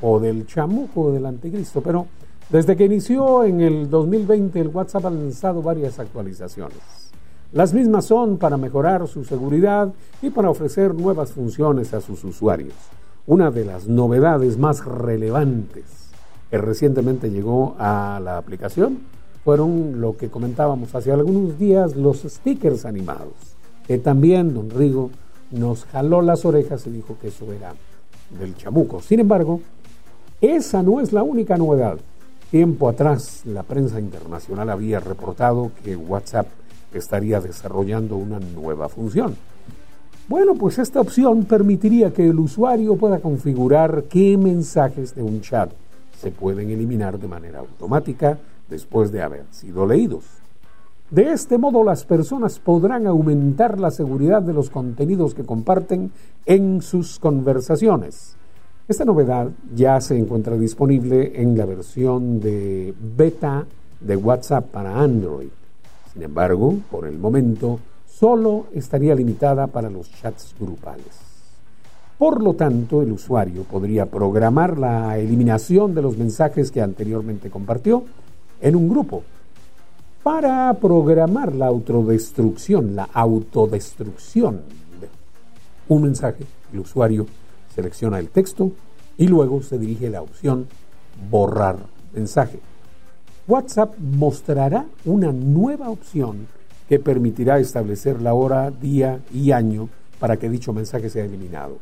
o 0.00 0.20
del 0.20 0.46
chamuco 0.46 1.02
o 1.02 1.12
del 1.12 1.26
anticristo, 1.26 1.80
pero 1.80 2.06
desde 2.50 2.76
que 2.76 2.84
inició 2.84 3.42
en 3.42 3.60
el 3.60 3.90
2020 3.90 4.60
el 4.60 4.68
WhatsApp 4.68 5.06
ha 5.06 5.10
lanzado 5.10 5.60
varias 5.60 5.98
actualizaciones. 5.98 6.78
Las 7.52 7.74
mismas 7.74 8.04
son 8.04 8.38
para 8.38 8.56
mejorar 8.56 9.08
su 9.08 9.24
seguridad 9.24 9.92
y 10.22 10.30
para 10.30 10.48
ofrecer 10.48 10.94
nuevas 10.94 11.32
funciones 11.32 11.92
a 11.94 12.00
sus 12.00 12.22
usuarios. 12.22 12.74
Una 13.26 13.50
de 13.50 13.64
las 13.64 13.88
novedades 13.88 14.56
más 14.56 14.84
relevantes 14.84 15.84
que 16.48 16.58
recientemente 16.58 17.28
llegó 17.30 17.74
a 17.78 18.20
la 18.22 18.38
aplicación 18.38 19.00
fueron 19.44 20.00
lo 20.00 20.16
que 20.16 20.30
comentábamos 20.30 20.94
hace 20.94 21.12
algunos 21.12 21.58
días, 21.58 21.96
los 21.96 22.22
stickers 22.22 22.84
animados, 22.84 23.34
que 23.86 23.98
también 23.98 24.54
don 24.54 24.70
Rigo 24.70 25.10
nos 25.50 25.84
jaló 25.86 26.22
las 26.22 26.44
orejas 26.44 26.86
y 26.86 26.90
dijo 26.90 27.16
que 27.20 27.28
eso 27.28 27.52
era 27.52 27.74
del 28.38 28.56
chamuco. 28.56 29.00
Sin 29.00 29.20
embargo, 29.20 29.60
esa 30.40 30.82
no 30.82 31.00
es 31.00 31.12
la 31.12 31.22
única 31.22 31.56
novedad. 31.56 31.98
Tiempo 32.50 32.88
atrás, 32.88 33.42
la 33.46 33.62
prensa 33.62 33.98
internacional 33.98 34.70
había 34.70 35.00
reportado 35.00 35.72
que 35.82 35.96
WhatsApp 35.96 36.46
estaría 36.92 37.40
desarrollando 37.40 38.16
una 38.16 38.38
nueva 38.38 38.88
función. 38.88 39.36
Bueno, 40.28 40.54
pues 40.54 40.78
esta 40.78 41.00
opción 41.00 41.44
permitiría 41.44 42.12
que 42.12 42.26
el 42.26 42.38
usuario 42.38 42.96
pueda 42.96 43.18
configurar 43.18 44.04
qué 44.04 44.36
mensajes 44.38 45.14
de 45.14 45.22
un 45.22 45.40
chat 45.40 45.70
se 46.20 46.30
pueden 46.30 46.70
eliminar 46.70 47.18
de 47.18 47.26
manera 47.26 47.58
automática 47.58 48.38
después 48.72 49.12
de 49.12 49.22
haber 49.22 49.44
sido 49.50 49.86
leídos. 49.86 50.24
De 51.10 51.30
este 51.30 51.58
modo 51.58 51.84
las 51.84 52.06
personas 52.06 52.58
podrán 52.58 53.06
aumentar 53.06 53.78
la 53.78 53.90
seguridad 53.90 54.40
de 54.40 54.54
los 54.54 54.70
contenidos 54.70 55.34
que 55.34 55.44
comparten 55.44 56.10
en 56.46 56.80
sus 56.80 57.18
conversaciones. 57.18 58.34
Esta 58.88 59.04
novedad 59.04 59.50
ya 59.74 60.00
se 60.00 60.16
encuentra 60.16 60.56
disponible 60.56 61.40
en 61.40 61.56
la 61.56 61.66
versión 61.66 62.40
de 62.40 62.94
beta 63.16 63.66
de 64.00 64.16
WhatsApp 64.16 64.64
para 64.70 65.00
Android. 65.00 65.50
Sin 66.14 66.22
embargo, 66.22 66.76
por 66.90 67.06
el 67.06 67.18
momento, 67.18 67.78
solo 68.06 68.66
estaría 68.72 69.14
limitada 69.14 69.66
para 69.66 69.90
los 69.90 70.10
chats 70.10 70.54
grupales. 70.58 71.20
Por 72.16 72.42
lo 72.42 72.54
tanto, 72.54 73.02
el 73.02 73.12
usuario 73.12 73.64
podría 73.64 74.06
programar 74.06 74.78
la 74.78 75.18
eliminación 75.18 75.94
de 75.94 76.02
los 76.02 76.16
mensajes 76.16 76.70
que 76.70 76.80
anteriormente 76.80 77.50
compartió 77.50 78.04
en 78.62 78.76
un 78.76 78.88
grupo. 78.88 79.22
Para 80.22 80.72
programar 80.74 81.52
la 81.54 81.66
autodestrucción, 81.66 82.94
la 82.94 83.08
autodestrucción 83.12 84.62
de 85.00 85.08
un 85.88 86.02
mensaje, 86.02 86.44
el 86.72 86.78
usuario 86.78 87.26
selecciona 87.74 88.20
el 88.20 88.28
texto 88.28 88.70
y 89.18 89.26
luego 89.26 89.62
se 89.62 89.78
dirige 89.78 90.06
a 90.06 90.10
la 90.10 90.22
opción 90.22 90.68
borrar 91.28 91.76
mensaje. 92.14 92.60
WhatsApp 93.48 93.98
mostrará 93.98 94.86
una 95.04 95.32
nueva 95.32 95.90
opción 95.90 96.46
que 96.88 97.00
permitirá 97.00 97.58
establecer 97.58 98.22
la 98.22 98.34
hora, 98.34 98.70
día 98.70 99.20
y 99.34 99.50
año 99.50 99.88
para 100.20 100.36
que 100.36 100.48
dicho 100.48 100.72
mensaje 100.72 101.10
sea 101.10 101.24
eliminado. 101.24 101.78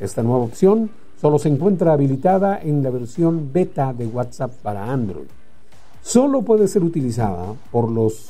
Esta 0.00 0.24
nueva 0.24 0.44
opción 0.44 0.90
solo 1.20 1.38
se 1.38 1.48
encuentra 1.48 1.92
habilitada 1.92 2.60
en 2.60 2.82
la 2.82 2.90
versión 2.90 3.52
beta 3.52 3.92
de 3.92 4.06
WhatsApp 4.08 4.50
para 4.62 4.90
Android 4.90 5.28
solo 6.04 6.42
puede 6.42 6.68
ser 6.68 6.84
utilizada 6.84 7.54
por 7.72 7.90
los, 7.90 8.28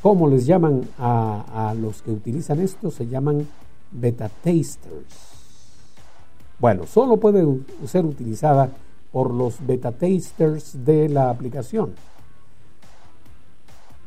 ¿cómo 0.00 0.28
les 0.28 0.46
llaman 0.46 0.88
a, 0.98 1.74
los 1.78 2.00
que 2.00 2.12
utilizan 2.12 2.60
esto? 2.60 2.90
Se 2.90 3.06
llaman 3.06 3.46
beta 3.90 4.28
tasters. 4.28 5.34
Bueno, 6.58 6.86
solo 6.86 7.18
puede 7.18 7.44
ser 7.86 8.06
utilizada 8.06 8.70
por 9.12 9.34
los 9.34 9.66
beta 9.66 9.92
tasters 9.92 10.84
de 10.84 11.08
la 11.08 11.28
aplicación. 11.28 11.92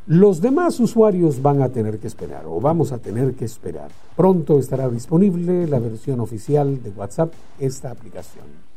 Los 0.08 0.42
demás 0.42 0.80
usuarios 0.80 1.42
van 1.42 1.62
a 1.62 1.70
tener 1.70 2.00
que 2.00 2.08
esperar 2.08 2.46
o 2.48 2.60
vamos 2.60 2.92
a 2.92 2.98
tener 2.98 3.36
que 3.36 3.46
esperar. 3.46 3.92
Pronto 4.16 4.58
estará 4.58 4.90
disponible 4.90 5.68
la 5.68 5.78
versión 5.78 6.20
oficial 6.20 6.82
de 6.82 6.90
WhatsApp, 6.90 7.32
esta 7.60 7.92
aplicación 7.92 8.69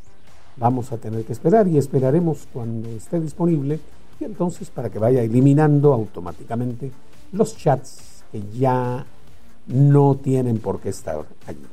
vamos 0.57 0.93
a 0.93 0.99
tener 0.99 1.25
que 1.25 1.33
esperar 1.33 1.67
y 1.69 1.79
esperaremos 1.79 2.47
cuando 2.53 2.89
esté 2.91 3.21
disponible 3.21 3.81
y 4.21 4.25
entonces 4.25 4.71
para 4.71 4.91
que 4.91 4.99
vaya 4.99 5.23
eliminando 5.23 5.93
automáticamente 5.93 6.91
los 7.33 7.57
chats 7.57 8.25
que 8.31 8.43
ya 8.53 9.05
no 9.67 10.17
tienen 10.23 10.59
por 10.59 10.81
qué 10.81 10.91
estar 10.91 11.25
allí. 11.47 11.67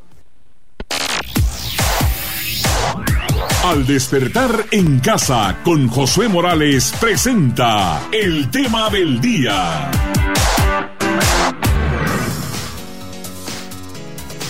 Al 3.63 3.85
despertar 3.85 4.51
en 4.71 4.99
casa 4.99 5.57
con 5.63 5.87
Josué 5.89 6.27
Morales 6.27 6.93
presenta 6.99 8.07
el 8.11 8.49
tema 8.49 8.89
del 8.89 9.19
día. 9.19 9.91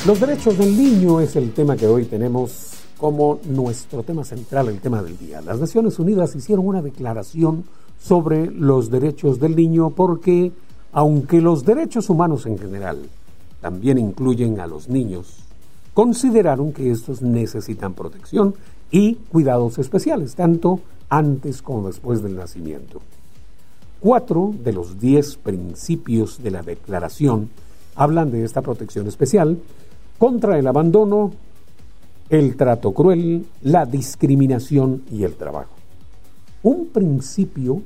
Los 0.05 0.19
derechos 0.19 0.57
del 0.57 0.77
niño 0.77 1.19
es 1.19 1.35
el 1.35 1.51
tema 1.53 1.75
que 1.75 1.87
hoy 1.87 2.05
tenemos 2.05 2.68
como 2.99 3.39
nuestro 3.45 4.03
tema 4.03 4.25
central, 4.25 4.67
el 4.67 4.81
tema 4.81 5.01
del 5.01 5.17
día. 5.17 5.41
Las 5.41 5.59
Naciones 5.59 5.97
Unidas 5.99 6.35
hicieron 6.35 6.67
una 6.67 6.81
declaración 6.81 7.63
sobre 7.99 8.51
los 8.51 8.91
derechos 8.91 9.39
del 9.39 9.55
niño 9.55 9.89
porque, 9.91 10.51
aunque 10.91 11.39
los 11.41 11.63
derechos 11.63 12.09
humanos 12.09 12.45
en 12.45 12.57
general 12.57 12.99
también 13.61 13.97
incluyen 13.97 14.59
a 14.59 14.67
los 14.67 14.89
niños, 14.89 15.37
consideraron 15.93 16.73
que 16.73 16.91
estos 16.91 17.21
necesitan 17.21 17.93
protección 17.93 18.53
y 18.91 19.15
cuidados 19.15 19.79
especiales, 19.79 20.35
tanto 20.35 20.81
antes 21.09 21.61
como 21.61 21.87
después 21.87 22.21
del 22.21 22.35
nacimiento. 22.35 23.01
Cuatro 24.01 24.53
de 24.63 24.73
los 24.73 24.99
diez 24.99 25.35
principios 25.35 26.41
de 26.43 26.51
la 26.51 26.63
declaración 26.63 27.49
hablan 27.95 28.31
de 28.31 28.43
esta 28.43 28.61
protección 28.61 29.07
especial 29.07 29.57
contra 30.17 30.57
el 30.57 30.67
abandono, 30.67 31.31
el 32.29 32.55
trato 32.55 32.93
cruel, 32.93 33.45
la 33.63 33.85
discriminación 33.85 35.03
y 35.11 35.23
el 35.23 35.33
trabajo. 35.33 35.73
Un 36.61 36.87
principio 36.87 37.81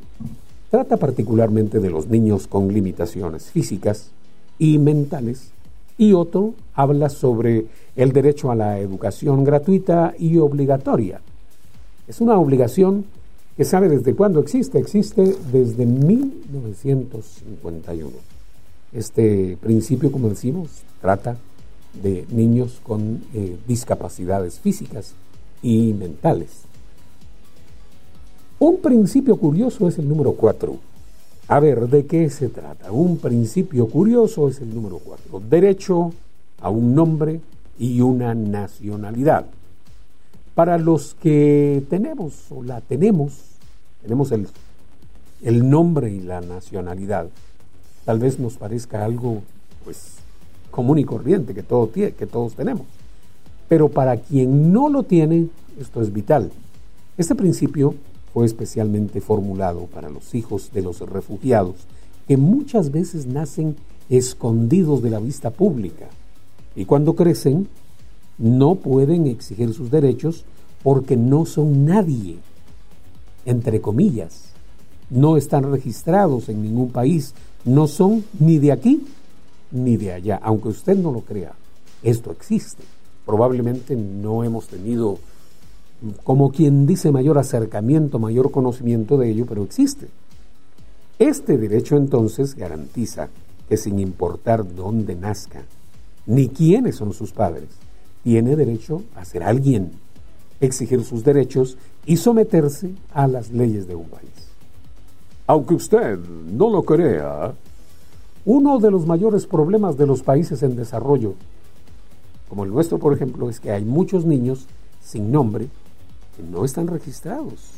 trata 0.69 0.97
particularmente 0.97 1.79
de 1.79 1.89
los 1.89 2.07
niños 2.07 2.47
con 2.47 2.73
limitaciones 2.73 3.51
físicas 3.51 4.09
y 4.57 4.79
mentales 4.79 5.51
y 5.97 6.13
otro 6.13 6.53
habla 6.73 7.09
sobre 7.09 7.65
el 7.95 8.11
derecho 8.11 8.51
a 8.51 8.55
la 8.55 8.79
educación 8.79 9.43
gratuita 9.43 10.15
y 10.17 10.37
obligatoria. 10.37 11.21
Es 12.07 12.19
una 12.19 12.35
obligación 12.37 13.05
que 13.55 13.65
sabe 13.65 13.87
desde 13.87 14.15
cuándo 14.15 14.39
existe, 14.39 14.79
existe 14.79 15.35
desde 15.51 15.85
1951. 15.85 18.09
Este 18.91 19.55
principio, 19.61 20.11
como 20.11 20.29
decimos, 20.29 20.81
trata 20.99 21.37
de 22.01 22.25
niños 22.29 22.79
con 22.83 23.23
eh, 23.33 23.57
discapacidades 23.67 24.59
físicas 24.59 25.13
y 25.61 25.93
mentales. 25.93 26.63
Un 28.59 28.77
principio 28.77 29.37
curioso 29.37 29.87
es 29.87 29.99
el 29.99 30.07
número 30.07 30.33
4. 30.33 30.77
A 31.49 31.59
ver, 31.59 31.87
¿de 31.89 32.05
qué 32.05 32.29
se 32.29 32.49
trata? 32.49 32.91
Un 32.91 33.17
principio 33.17 33.87
curioso 33.87 34.47
es 34.47 34.61
el 34.61 34.73
número 34.73 34.99
4. 34.99 35.41
Derecho 35.49 36.13
a 36.61 36.69
un 36.69 36.95
nombre 36.95 37.41
y 37.77 38.01
una 38.01 38.33
nacionalidad. 38.33 39.45
Para 40.55 40.77
los 40.77 41.15
que 41.15 41.83
tenemos 41.89 42.51
o 42.51 42.63
la 42.63 42.79
tenemos, 42.81 43.33
tenemos 44.01 44.31
el, 44.31 44.47
el 45.43 45.69
nombre 45.69 46.11
y 46.11 46.21
la 46.21 46.41
nacionalidad, 46.41 47.27
tal 48.05 48.19
vez 48.19 48.39
nos 48.39 48.57
parezca 48.57 49.03
algo 49.03 49.41
pues 49.83 50.22
común 50.73 50.97
y 50.97 51.05
corriente 51.05 51.53
que, 51.53 51.61
todo, 51.61 51.91
que 51.91 52.27
todos 52.29 52.55
tenemos. 52.55 52.87
Pero 53.69 53.89
para 53.89 54.17
quien 54.17 54.73
no 54.73 54.89
lo 54.89 55.03
tiene, 55.03 55.47
esto 55.79 56.01
es 56.01 56.11
vital. 56.11 56.51
Este 57.15 57.35
principio 57.35 57.93
fue 58.33 58.45
especialmente 58.45 59.21
formulado 59.21 59.85
para 59.85 60.09
los 60.09 60.33
hijos 60.33 60.71
de 60.73 60.81
los 60.81 60.99
refugiados, 61.01 61.75
que 62.27 62.37
muchas 62.37 62.91
veces 62.91 63.27
nacen 63.27 63.75
escondidos 64.09 65.03
de 65.03 65.11
la 65.11 65.19
vista 65.19 65.51
pública 65.51 66.07
y 66.75 66.85
cuando 66.85 67.15
crecen 67.15 67.67
no 68.39 68.75
pueden 68.75 69.27
exigir 69.27 69.73
sus 69.73 69.91
derechos 69.91 70.43
porque 70.81 71.15
no 71.15 71.45
son 71.45 71.85
nadie, 71.85 72.37
entre 73.45 73.79
comillas, 73.79 74.45
no 75.11 75.37
están 75.37 75.71
registrados 75.71 76.49
en 76.49 76.63
ningún 76.63 76.89
país, 76.89 77.35
no 77.63 77.87
son 77.87 78.25
ni 78.39 78.57
de 78.57 78.71
aquí 78.71 79.03
ni 79.73 79.97
de 79.97 80.13
allá, 80.13 80.39
aunque 80.41 80.69
usted 80.69 80.95
no 80.95 81.11
lo 81.11 81.21
crea, 81.21 81.53
esto 82.01 82.31
existe. 82.31 82.83
Probablemente 83.25 83.95
no 83.95 84.43
hemos 84.43 84.67
tenido, 84.67 85.17
como 86.23 86.51
quien 86.51 86.85
dice, 86.85 87.11
mayor 87.11 87.37
acercamiento, 87.37 88.19
mayor 88.19 88.51
conocimiento 88.51 89.17
de 89.17 89.31
ello, 89.31 89.45
pero 89.45 89.63
existe. 89.63 90.07
Este 91.19 91.57
derecho 91.57 91.97
entonces 91.97 92.55
garantiza 92.55 93.29
que 93.67 93.77
sin 93.77 93.99
importar 93.99 94.75
dónde 94.75 95.15
nazca, 95.15 95.63
ni 96.25 96.49
quiénes 96.49 96.95
son 96.95 97.13
sus 97.13 97.31
padres, 97.31 97.69
tiene 98.23 98.55
derecho 98.55 99.03
a 99.15 99.25
ser 99.25 99.43
alguien, 99.43 99.91
exigir 100.61 101.03
sus 101.03 101.23
derechos 101.23 101.77
y 102.05 102.17
someterse 102.17 102.91
a 103.13 103.27
las 103.27 103.51
leyes 103.51 103.87
de 103.87 103.95
un 103.95 104.05
país. 104.05 104.29
Aunque 105.47 105.73
usted 105.73 106.17
no 106.17 106.69
lo 106.69 106.83
crea, 106.83 107.53
uno 108.45 108.79
de 108.79 108.91
los 108.91 109.05
mayores 109.05 109.47
problemas 109.47 109.97
de 109.97 110.07
los 110.07 110.21
países 110.21 110.63
en 110.63 110.75
desarrollo, 110.75 111.35
como 112.49 112.65
el 112.65 112.71
nuestro 112.71 112.99
por 112.99 113.13
ejemplo, 113.13 113.49
es 113.49 113.59
que 113.59 113.71
hay 113.71 113.85
muchos 113.85 114.25
niños 114.25 114.65
sin 115.01 115.31
nombre 115.31 115.67
que 116.35 116.43
no 116.43 116.65
están 116.65 116.87
registrados 116.87 117.71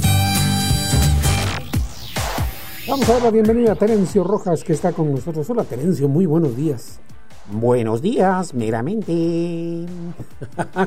Vamos 2.88 3.10
a 3.10 3.14
dar 3.14 3.24
la 3.24 3.32
bienvenida 3.32 3.72
a 3.72 3.76
Terencio 3.76 4.24
Rojas 4.24 4.64
que 4.64 4.74
está 4.74 4.92
con 4.92 5.12
nosotros. 5.12 5.50
Hola 5.50 5.64
Terencio, 5.64 6.08
muy 6.08 6.28
buenos 6.28 6.56
días. 6.56 7.00
Buenos 7.54 8.02
días, 8.02 8.54
meramente. 8.54 9.14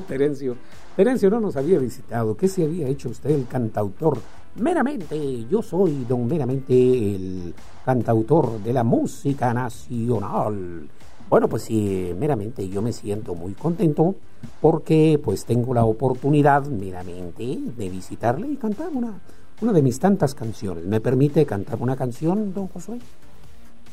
Terencio, 0.08 0.56
Terencio 0.96 1.28
no 1.28 1.38
nos 1.38 1.56
había 1.56 1.78
visitado. 1.78 2.38
¿Qué 2.38 2.48
se 2.48 2.64
había 2.64 2.88
hecho 2.88 3.10
usted, 3.10 3.30
el 3.32 3.46
cantautor? 3.46 4.18
Meramente, 4.56 5.44
yo 5.50 5.60
soy 5.60 6.06
don 6.08 6.26
Meramente, 6.26 6.72
el 6.72 7.54
cantautor 7.84 8.62
de 8.62 8.72
la 8.72 8.82
música 8.82 9.52
nacional. 9.52 10.88
Bueno, 11.28 11.48
pues 11.48 11.64
sí, 11.64 12.14
meramente 12.18 12.66
yo 12.66 12.80
me 12.80 12.94
siento 12.94 13.34
muy 13.34 13.52
contento 13.52 14.14
porque 14.62 15.20
pues 15.22 15.44
tengo 15.44 15.74
la 15.74 15.84
oportunidad 15.84 16.64
meramente 16.64 17.58
de 17.76 17.90
visitarle 17.90 18.48
y 18.48 18.56
cantar 18.56 18.88
una, 18.90 19.20
una 19.60 19.72
de 19.74 19.82
mis 19.82 19.98
tantas 19.98 20.34
canciones. 20.34 20.86
¿Me 20.86 21.02
permite 21.02 21.44
cantar 21.44 21.82
una 21.82 21.94
canción, 21.94 22.54
don 22.54 22.68
Josué? 22.68 23.00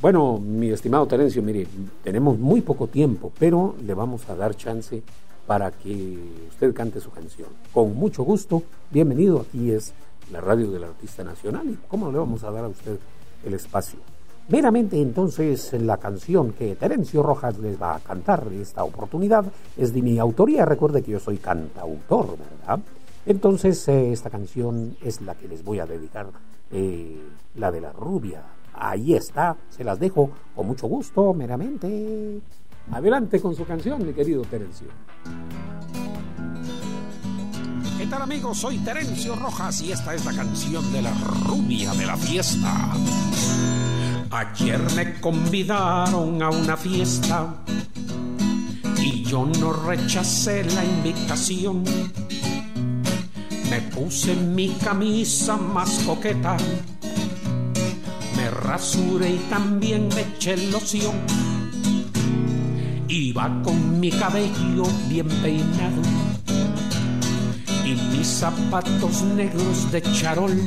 Bueno, 0.01 0.39
mi 0.39 0.71
estimado 0.71 1.05
Terencio, 1.05 1.43
mire, 1.43 1.67
tenemos 2.03 2.39
muy 2.39 2.61
poco 2.61 2.87
tiempo, 2.87 3.31
pero 3.37 3.75
le 3.85 3.93
vamos 3.93 4.27
a 4.29 4.35
dar 4.35 4.55
chance 4.55 5.03
para 5.45 5.69
que 5.69 6.17
usted 6.49 6.73
cante 6.73 6.99
su 6.99 7.11
canción. 7.11 7.49
Con 7.71 7.95
mucho 7.95 8.23
gusto, 8.23 8.63
bienvenido, 8.89 9.41
aquí 9.41 9.69
es 9.69 9.93
la 10.31 10.41
radio 10.41 10.71
del 10.71 10.85
artista 10.85 11.23
nacional 11.23 11.69
y 11.69 11.77
cómo 11.87 12.11
le 12.11 12.17
vamos 12.17 12.43
a 12.43 12.49
dar 12.49 12.65
a 12.65 12.69
usted 12.69 12.97
el 13.45 13.53
espacio. 13.53 13.99
Meramente 14.49 14.99
entonces 14.99 15.71
la 15.73 15.97
canción 15.97 16.53
que 16.53 16.75
Terencio 16.75 17.21
Rojas 17.21 17.59
les 17.59 17.79
va 17.79 17.95
a 17.95 17.99
cantar 17.99 18.47
esta 18.59 18.83
oportunidad 18.83 19.45
es 19.77 19.93
de 19.93 20.01
mi 20.01 20.17
autoría, 20.17 20.65
recuerde 20.65 21.03
que 21.03 21.11
yo 21.11 21.19
soy 21.19 21.37
cantautor, 21.37 22.37
¿verdad? 22.39 22.79
Entonces, 23.23 23.87
eh, 23.87 24.11
esta 24.11 24.31
canción 24.31 24.97
es 25.03 25.21
la 25.21 25.35
que 25.35 25.47
les 25.47 25.63
voy 25.63 25.77
a 25.77 25.85
dedicar, 25.85 26.25
eh, 26.71 27.19
la 27.55 27.71
de 27.71 27.81
la 27.81 27.93
rubia. 27.93 28.41
Ahí 28.73 29.13
está, 29.13 29.57
se 29.69 29.83
las 29.83 29.99
dejo 29.99 30.31
con 30.55 30.67
mucho 30.67 30.87
gusto, 30.87 31.33
meramente. 31.33 32.41
Adelante 32.91 33.39
con 33.39 33.55
su 33.55 33.65
canción, 33.65 34.05
mi 34.05 34.13
querido 34.13 34.41
Terencio. 34.43 34.87
¿Qué 37.97 38.07
tal 38.07 38.23
amigos? 38.23 38.57
Soy 38.57 38.79
Terencio 38.79 39.35
Rojas 39.35 39.81
y 39.81 39.91
esta 39.91 40.15
es 40.15 40.25
la 40.25 40.33
canción 40.33 40.91
de 40.91 41.01
la 41.03 41.13
rubia 41.47 41.93
de 41.93 42.05
la 42.05 42.17
fiesta. 42.17 42.93
Ayer 44.31 44.79
me 44.95 45.19
convidaron 45.19 46.41
a 46.41 46.49
una 46.49 46.75
fiesta 46.77 47.63
y 48.97 49.23
yo 49.23 49.45
no 49.45 49.73
rechacé 49.73 50.63
la 50.63 50.83
invitación 50.83 51.83
me 53.71 53.79
puse 53.83 54.35
mi 54.35 54.67
camisa 54.83 55.55
más 55.55 56.03
coqueta, 56.05 56.57
me 58.41 58.49
rasuré 58.49 59.29
y 59.31 59.37
también 59.49 60.07
me 60.15 60.21
eché 60.21 60.57
loción. 60.71 61.15
Iba 63.07 63.61
con 63.61 63.99
mi 63.99 64.09
cabello 64.09 64.83
bien 65.07 65.27
peinado 65.43 66.01
y 67.85 67.93
mis 68.11 68.27
zapatos 68.27 69.21
negros 69.23 69.91
de 69.91 70.01
charol. 70.13 70.57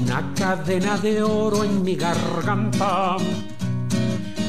Una 0.00 0.34
cadena 0.34 0.98
de 0.98 1.22
oro 1.22 1.64
en 1.64 1.82
mi 1.82 1.96
garganta 1.96 3.16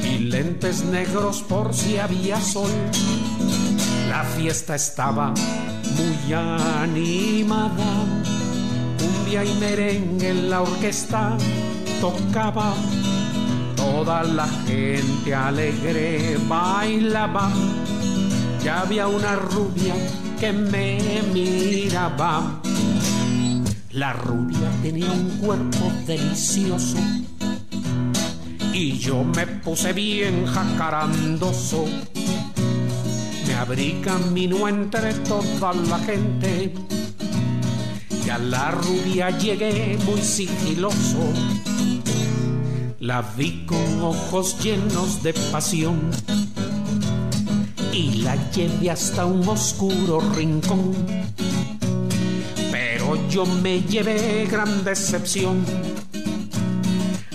y 0.03 0.19
lentes 0.19 0.83
negros 0.83 1.41
por 1.41 1.73
si 1.73 1.97
había 1.97 2.39
sol. 2.41 2.71
La 4.09 4.23
fiesta 4.23 4.75
estaba 4.75 5.33
muy 5.97 6.33
animada. 6.33 8.06
Y 9.29 9.59
merengue 9.59 10.29
en 10.29 10.49
la 10.49 10.61
orquesta 10.61 11.37
tocaba. 11.99 12.73
Toda 13.75 14.23
la 14.23 14.47
gente 14.65 15.35
alegre 15.35 16.37
bailaba. 16.47 17.51
Ya 18.63 18.81
había 18.81 19.07
una 19.07 19.35
rubia 19.35 19.95
que 20.39 20.53
me 20.53 21.21
miraba. 21.33 22.61
La 23.91 24.13
rubia 24.13 24.71
tenía 24.81 25.11
un 25.11 25.29
cuerpo 25.39 25.91
delicioso 26.05 26.97
y 28.71 28.97
yo 28.97 29.25
me 29.25 29.45
puse 29.45 29.91
bien 29.91 30.45
jacarandoso. 30.45 31.85
Me 33.45 33.53
abrí 33.55 33.99
camino 34.01 34.69
entre 34.69 35.13
toda 35.15 35.73
la 35.73 35.99
gente 35.99 36.73
y 38.27 38.29
a 38.29 38.37
la 38.37 38.71
rubia 38.71 39.29
llegué 39.29 39.97
muy 40.05 40.21
sigiloso. 40.21 41.31
La 42.99 43.21
vi 43.21 43.65
con 43.65 44.01
ojos 44.01 44.57
llenos 44.61 45.23
de 45.23 45.33
pasión 45.33 46.11
y 47.93 48.15
la 48.23 48.35
llevé 48.51 48.91
hasta 48.91 49.25
un 49.25 49.47
oscuro 49.47 50.19
rincón. 50.35 50.93
Pero 52.69 53.17
yo 53.29 53.45
me 53.45 53.81
llevé 53.81 54.45
gran 54.51 54.83
decepción. 54.83 55.63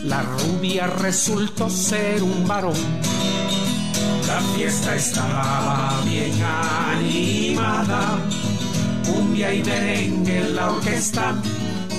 La 0.05 0.21
rubia 0.23 0.89
resultó 0.89 1.71
ser 1.71 2.23
un 2.23 2.47
varón. 2.47 2.77
La 4.27 4.41
fiesta 4.55 4.95
estaba 4.95 6.03
bien 6.05 6.35
animada. 6.43 8.19
Cumbia 9.05 9.55
y 9.55 9.63
merengue 9.63 10.39
en 10.39 10.57
la 10.57 10.71
orquesta 10.71 11.35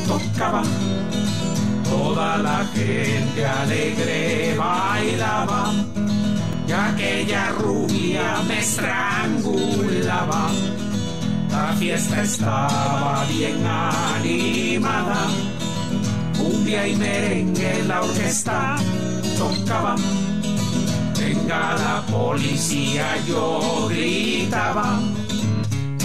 tocaba. 0.08 0.64
Toda 1.89 2.38
la 2.38 2.66
gente 2.74 3.45
alegre 3.45 4.56
bailaba 4.58 5.72
y 6.68 6.72
aquella 6.72 7.49
rubia 7.51 8.41
me 8.47 8.60
estrangulaba. 8.60 10.49
La 11.51 11.74
fiesta 11.74 12.24
estaba 12.24 13.26
bien 13.30 13.64
animada, 13.64 15.28
cumbia 16.38 16.88
y 16.88 16.95
merengue 16.95 17.84
la 17.84 18.01
orquesta 18.01 18.76
tocaba. 19.38 19.95
Venga 21.20 21.76
la 21.76 22.04
policía, 22.12 23.06
yo 23.28 23.88
gritaba, 23.88 24.99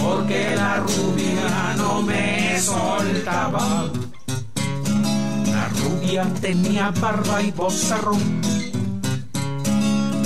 porque 0.09 0.55
la 0.55 0.77
rubia 0.77 1.75
no 1.77 2.01
me 2.01 2.59
soltaba. 2.59 3.89
La 5.45 5.69
rubia 5.81 6.25
tenía 6.41 6.91
barba 6.91 7.41
y 7.41 7.51
bozarrón 7.51 8.41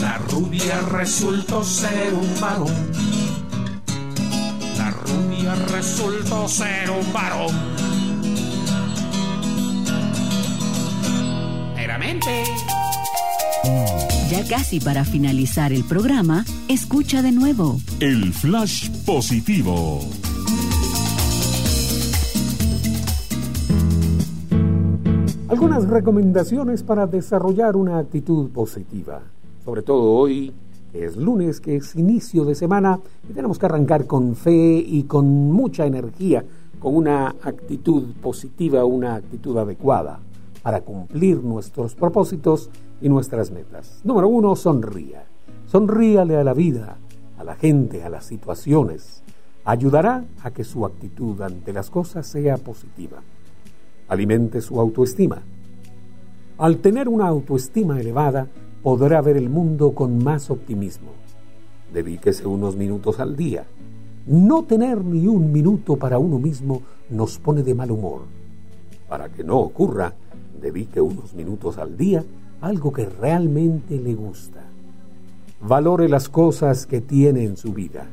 la 0.01 0.17
rubia 0.29 0.81
resultó 0.91 1.63
ser 1.63 2.13
un 2.13 2.41
varón. 2.41 2.91
La 4.77 4.91
rubia 4.91 5.55
resultó 5.71 6.47
ser 6.47 6.91
un 6.91 7.13
varón. 7.13 7.55
Meramente. 11.75 12.43
Ya 14.33 14.43
casi 14.47 14.79
para 14.79 15.05
finalizar 15.05 15.71
el 15.71 15.83
programa, 15.83 16.43
escucha 16.67 17.21
de 17.21 17.31
nuevo. 17.31 17.77
El 17.99 18.33
flash 18.33 18.89
positivo. 19.05 19.99
Algunas 25.47 25.87
recomendaciones 25.87 26.81
para 26.81 27.05
desarrollar 27.05 27.75
una 27.75 27.99
actitud 27.99 28.49
positiva 28.49 29.21
sobre 29.63 29.81
todo 29.81 30.11
hoy, 30.11 30.51
es 30.93 31.15
lunes, 31.15 31.59
que 31.59 31.77
es 31.77 31.95
inicio 31.95 32.43
de 32.45 32.53
semana, 32.53 32.99
y 33.29 33.33
tenemos 33.33 33.57
que 33.57 33.65
arrancar 33.65 34.05
con 34.05 34.35
fe 34.35 34.83
y 34.85 35.03
con 35.03 35.51
mucha 35.51 35.85
energía, 35.85 36.43
con 36.79 36.95
una 36.95 37.29
actitud 37.41 38.03
positiva, 38.21 38.83
una 38.83 39.15
actitud 39.15 39.57
adecuada 39.57 40.19
para 40.61 40.81
cumplir 40.81 41.43
nuestros 41.43 41.95
propósitos 41.95 42.69
y 43.03 43.09
nuestras 43.09 43.51
metas. 43.51 43.99
Número 44.05 44.29
uno, 44.29 44.55
sonría. 44.55 45.25
Sonríale 45.67 46.37
a 46.37 46.43
la 46.43 46.53
vida, 46.53 46.97
a 47.37 47.43
la 47.43 47.55
gente, 47.55 48.01
a 48.01 48.09
las 48.09 48.25
situaciones. 48.25 49.21
Ayudará 49.65 50.23
a 50.41 50.51
que 50.51 50.63
su 50.63 50.85
actitud 50.85 51.41
ante 51.41 51.73
las 51.73 51.89
cosas 51.89 52.25
sea 52.25 52.55
positiva. 52.57 53.17
Alimente 54.07 54.61
su 54.61 54.79
autoestima. 54.79 55.41
Al 56.57 56.77
tener 56.77 57.09
una 57.09 57.27
autoestima 57.27 57.99
elevada, 57.99 58.47
podrá 58.81 59.21
ver 59.21 59.35
el 59.35 59.49
mundo 59.49 59.93
con 59.93 60.23
más 60.23 60.49
optimismo. 60.49 61.11
Dedíquese 61.93 62.47
unos 62.47 62.77
minutos 62.77 63.19
al 63.19 63.35
día. 63.35 63.65
No 64.27 64.63
tener 64.63 65.03
ni 65.03 65.27
un 65.27 65.51
minuto 65.51 65.97
para 65.97 66.19
uno 66.19 66.39
mismo 66.39 66.83
nos 67.09 67.37
pone 67.37 67.63
de 67.63 67.75
mal 67.75 67.91
humor. 67.91 68.21
Para 69.09 69.27
que 69.27 69.43
no 69.43 69.59
ocurra, 69.59 70.13
dedique 70.61 71.01
unos 71.01 71.33
minutos 71.33 71.77
al 71.77 71.97
día 71.97 72.23
algo 72.63 72.91
que 72.91 73.05
realmente 73.05 73.99
le 73.99 74.15
gusta. 74.15 74.61
Valore 75.61 76.09
las 76.09 76.29
cosas 76.29 76.85
que 76.85 77.01
tiene 77.01 77.43
en 77.43 77.57
su 77.57 77.73
vida. 77.73 78.07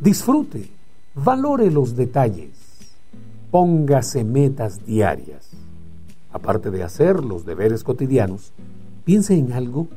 Disfrute, 0.00 0.70
valore 1.14 1.70
los 1.70 1.94
detalles. 1.94 2.50
Póngase 3.50 4.24
metas 4.24 4.86
diarias. 4.86 5.50
Aparte 6.32 6.70
de 6.70 6.82
hacer 6.82 7.22
los 7.22 7.44
deberes 7.44 7.84
cotidianos, 7.84 8.52
Piense 9.04 9.34
en 9.34 9.52
algo, 9.52 9.88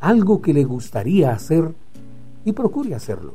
algo 0.00 0.42
que 0.42 0.52
le 0.52 0.64
gustaría 0.64 1.30
hacer 1.30 1.72
y 2.44 2.50
procure 2.50 2.96
hacerlo. 2.96 3.34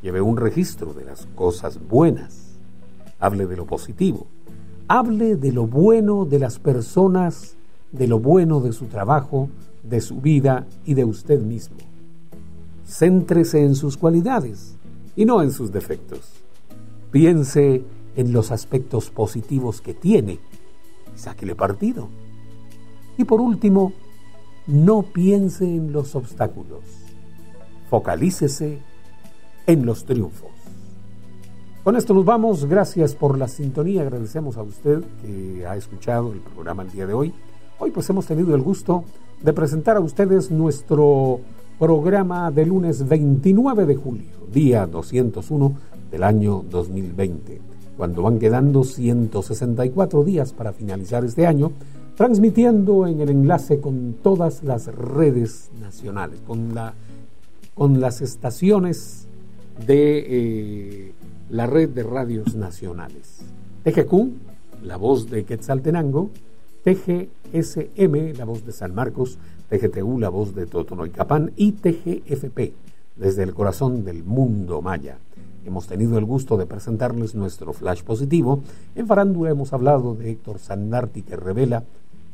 Lleve 0.00 0.22
un 0.22 0.38
registro 0.38 0.94
de 0.94 1.04
las 1.04 1.26
cosas 1.34 1.78
buenas. 1.86 2.56
Hable 3.18 3.46
de 3.46 3.56
lo 3.56 3.66
positivo. 3.66 4.26
Hable 4.88 5.36
de 5.36 5.52
lo 5.52 5.66
bueno 5.66 6.24
de 6.24 6.38
las 6.38 6.58
personas, 6.58 7.56
de 7.92 8.06
lo 8.06 8.18
bueno 8.20 8.60
de 8.60 8.72
su 8.72 8.86
trabajo, 8.86 9.48
de 9.82 10.00
su 10.00 10.20
vida 10.20 10.66
y 10.84 10.94
de 10.94 11.04
usted 11.04 11.40
mismo. 11.40 11.76
Céntrese 12.86 13.62
en 13.62 13.74
sus 13.74 13.96
cualidades 13.96 14.76
y 15.16 15.24
no 15.24 15.42
en 15.42 15.52
sus 15.52 15.72
defectos. 15.72 16.20
Piense 17.10 17.84
en 18.16 18.32
los 18.32 18.50
aspectos 18.50 19.10
positivos 19.10 19.80
que 19.80 19.94
tiene 19.94 20.38
y 21.14 21.18
sáquele 21.18 21.54
partido. 21.54 22.08
Y 23.16 23.24
por 23.24 23.40
último, 23.40 23.92
no 24.66 25.02
piense 25.02 25.64
en 25.64 25.92
los 25.92 26.14
obstáculos. 26.14 26.84
Focalícese 27.88 28.78
en 29.66 29.86
los 29.86 30.04
triunfos. 30.04 30.50
Con 31.82 31.96
esto 31.96 32.14
nos 32.14 32.24
vamos. 32.24 32.66
Gracias 32.66 33.14
por 33.14 33.38
la 33.38 33.48
sintonía. 33.48 34.02
Agradecemos 34.02 34.56
a 34.56 34.62
usted 34.62 35.02
que 35.22 35.66
ha 35.66 35.76
escuchado 35.76 36.32
el 36.32 36.40
programa 36.40 36.82
el 36.82 36.90
día 36.90 37.06
de 37.06 37.14
hoy. 37.14 37.34
Hoy 37.82 37.90
pues 37.92 38.10
hemos 38.10 38.26
tenido 38.26 38.54
el 38.54 38.60
gusto 38.60 39.04
de 39.42 39.54
presentar 39.54 39.96
a 39.96 40.00
ustedes 40.00 40.50
nuestro 40.50 41.40
programa 41.78 42.50
de 42.50 42.66
lunes 42.66 43.08
29 43.08 43.86
de 43.86 43.96
julio, 43.96 44.28
día 44.52 44.86
201 44.86 45.76
del 46.10 46.22
año 46.22 46.62
2020. 46.68 47.58
Cuando 47.96 48.22
van 48.22 48.38
quedando 48.38 48.84
164 48.84 50.24
días 50.24 50.52
para 50.52 50.74
finalizar 50.74 51.24
este 51.24 51.46
año, 51.46 51.72
transmitiendo 52.16 53.06
en 53.06 53.22
el 53.22 53.30
enlace 53.30 53.80
con 53.80 54.16
todas 54.22 54.62
las 54.62 54.94
redes 54.94 55.70
nacionales, 55.80 56.38
con, 56.46 56.74
la, 56.74 56.92
con 57.74 57.98
las 57.98 58.20
estaciones 58.20 59.26
de 59.86 60.26
eh, 60.28 61.12
la 61.48 61.66
red 61.66 61.88
de 61.88 62.02
radios 62.02 62.54
nacionales. 62.56 63.38
TGQ, 63.84 64.82
la 64.82 64.98
voz 64.98 65.30
de 65.30 65.44
Quetzaltenango, 65.44 66.28
TGSM, 66.82 68.38
la 68.38 68.44
voz 68.44 68.64
de 68.64 68.72
San 68.72 68.94
Marcos, 68.94 69.38
TGTU, 69.68 70.18
la 70.18 70.28
voz 70.28 70.54
de 70.54 70.66
Totonoicapán 70.66 71.52
y 71.56 71.72
TGFP, 71.72 72.72
desde 73.16 73.42
el 73.42 73.54
corazón 73.54 74.04
del 74.04 74.24
mundo 74.24 74.80
maya. 74.82 75.18
Hemos 75.64 75.86
tenido 75.86 76.16
el 76.18 76.24
gusto 76.24 76.56
de 76.56 76.66
presentarles 76.66 77.34
nuestro 77.34 77.72
flash 77.74 78.02
positivo. 78.02 78.60
En 78.94 79.06
Farándula 79.06 79.50
hemos 79.50 79.72
hablado 79.72 80.14
de 80.14 80.30
Héctor 80.30 80.58
Sandarti 80.58 81.22
que 81.22 81.36
revela 81.36 81.84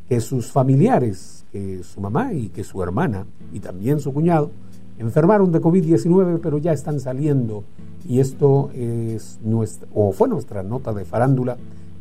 que 0.08 0.20
sus 0.20 0.52
familiares, 0.52 1.44
que 1.50 1.82
su 1.82 2.00
mamá 2.00 2.32
y 2.32 2.48
que 2.50 2.62
su 2.62 2.80
hermana 2.82 3.26
y 3.52 3.58
también 3.58 3.98
su 3.98 4.14
cuñado 4.14 4.50
enfermaron 4.98 5.50
de 5.50 5.60
COVID-19, 5.60 6.38
pero 6.40 6.58
ya 6.58 6.72
están 6.72 7.00
saliendo. 7.00 7.64
Y 8.08 8.20
esto 8.20 8.70
es 8.72 9.40
nuestra, 9.42 9.88
o 9.92 10.12
fue 10.12 10.28
nuestra 10.28 10.62
nota 10.62 10.92
de 10.92 11.04
farándula 11.04 11.56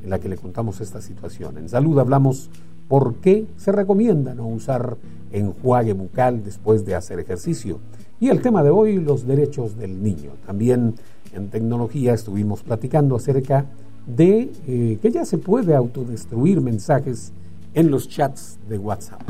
en 0.06 0.12
la 0.12 0.20
que 0.20 0.30
le 0.30 0.38
contamos 0.38 0.80
esta 0.80 1.02
situación. 1.02 1.58
En 1.58 1.68
salud 1.68 2.00
hablamos 2.00 2.50
por 2.88 3.16
qué 3.16 3.48
se 3.58 3.72
recomienda 3.72 4.36
no 4.36 4.48
usar 4.48 4.98
enjuague 5.32 5.94
bucal 5.94 6.44
después 6.44 6.86
de 6.86 6.96
hacer 6.96 7.20
ejercicio. 7.20 7.80
Y 8.20 8.30
el 8.30 8.42
tema 8.42 8.64
de 8.64 8.70
hoy, 8.70 9.00
los 9.00 9.26
derechos 9.26 9.76
del 9.76 10.02
niño. 10.02 10.34
También 10.46 10.94
en 11.34 11.50
tecnología 11.50 12.14
estuvimos 12.14 12.64
platicando 12.64 13.16
acerca 13.16 13.66
de 14.06 14.52
eh, 14.68 15.00
que 15.02 15.12
ya 15.12 15.26
se 15.26 15.40
puede 15.40 15.76
autodestruir 15.76 16.62
mensajes 16.62 17.34
en 17.74 17.90
los 17.90 18.08
chats 18.08 18.60
de 18.70 18.78
WhatsApp. 18.78 19.22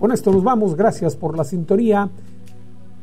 Con 0.00 0.10
esto 0.10 0.32
nos 0.32 0.42
vamos, 0.42 0.74
gracias 0.74 1.16
por 1.16 1.36
la 1.36 1.44
sintonía. 1.44 2.10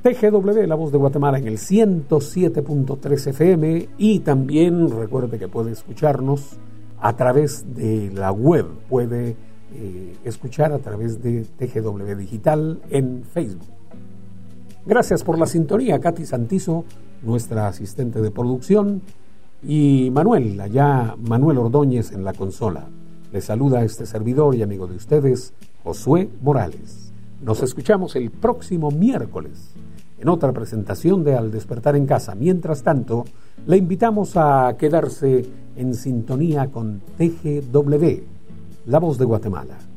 TGW, 0.04 0.68
la 0.68 0.76
voz 0.76 0.92
de 0.92 0.98
Guatemala 0.98 1.38
en 1.38 1.48
el 1.48 1.58
107.3 1.58 3.28
FM 3.28 3.88
y 3.98 4.20
también 4.20 4.90
recuerde 4.90 5.40
que 5.40 5.48
puede 5.48 5.72
escucharnos 5.72 6.58
a 7.02 7.14
través 7.16 7.76
de 7.76 8.12
la 8.14 8.32
web, 8.32 8.68
puede 8.88 9.36
eh, 9.74 10.16
escuchar 10.24 10.72
a 10.72 10.80
través 10.80 11.22
de 11.22 11.44
TGW 11.58 12.16
Digital 12.16 12.80
en 12.90 13.24
Facebook. 13.24 13.68
Gracias 14.86 15.24
por 15.24 15.38
la 15.38 15.48
sintonía, 15.48 16.00
Katy 16.00 16.26
Santizo, 16.26 16.86
nuestra 17.24 17.68
asistente 17.68 18.22
de 18.22 18.32
producción, 18.32 19.02
y 19.64 20.10
Manuel, 20.12 20.60
allá 20.60 21.16
Manuel 21.20 21.58
Ordóñez 21.58 22.12
en 22.12 22.24
la 22.24 22.34
consola. 22.34 22.88
Les 23.32 23.46
saluda 23.46 23.84
este 23.84 24.06
servidor 24.06 24.56
y 24.56 24.62
amigo 24.62 24.88
de 24.88 24.96
ustedes, 24.96 25.54
Josué 25.84 26.30
Morales. 26.42 27.12
Nos 27.42 27.64
escuchamos 27.64 28.16
el 28.16 28.30
próximo 28.30 28.92
miércoles 28.92 29.71
en 30.22 30.30
otra 30.30 30.52
presentación 30.52 31.24
de 31.24 31.36
Al 31.36 31.52
despertar 31.52 31.96
en 31.96 32.06
casa. 32.06 32.36
Mientras 32.36 32.84
tanto, 32.84 33.26
le 33.66 33.78
invitamos 33.78 34.34
a 34.36 34.76
quedarse 34.78 35.46
en 35.76 35.94
sintonía 35.96 36.68
con 36.68 37.02
TGW, 37.18 38.06
la 38.86 39.00
voz 39.00 39.18
de 39.18 39.26
Guatemala. 39.26 39.91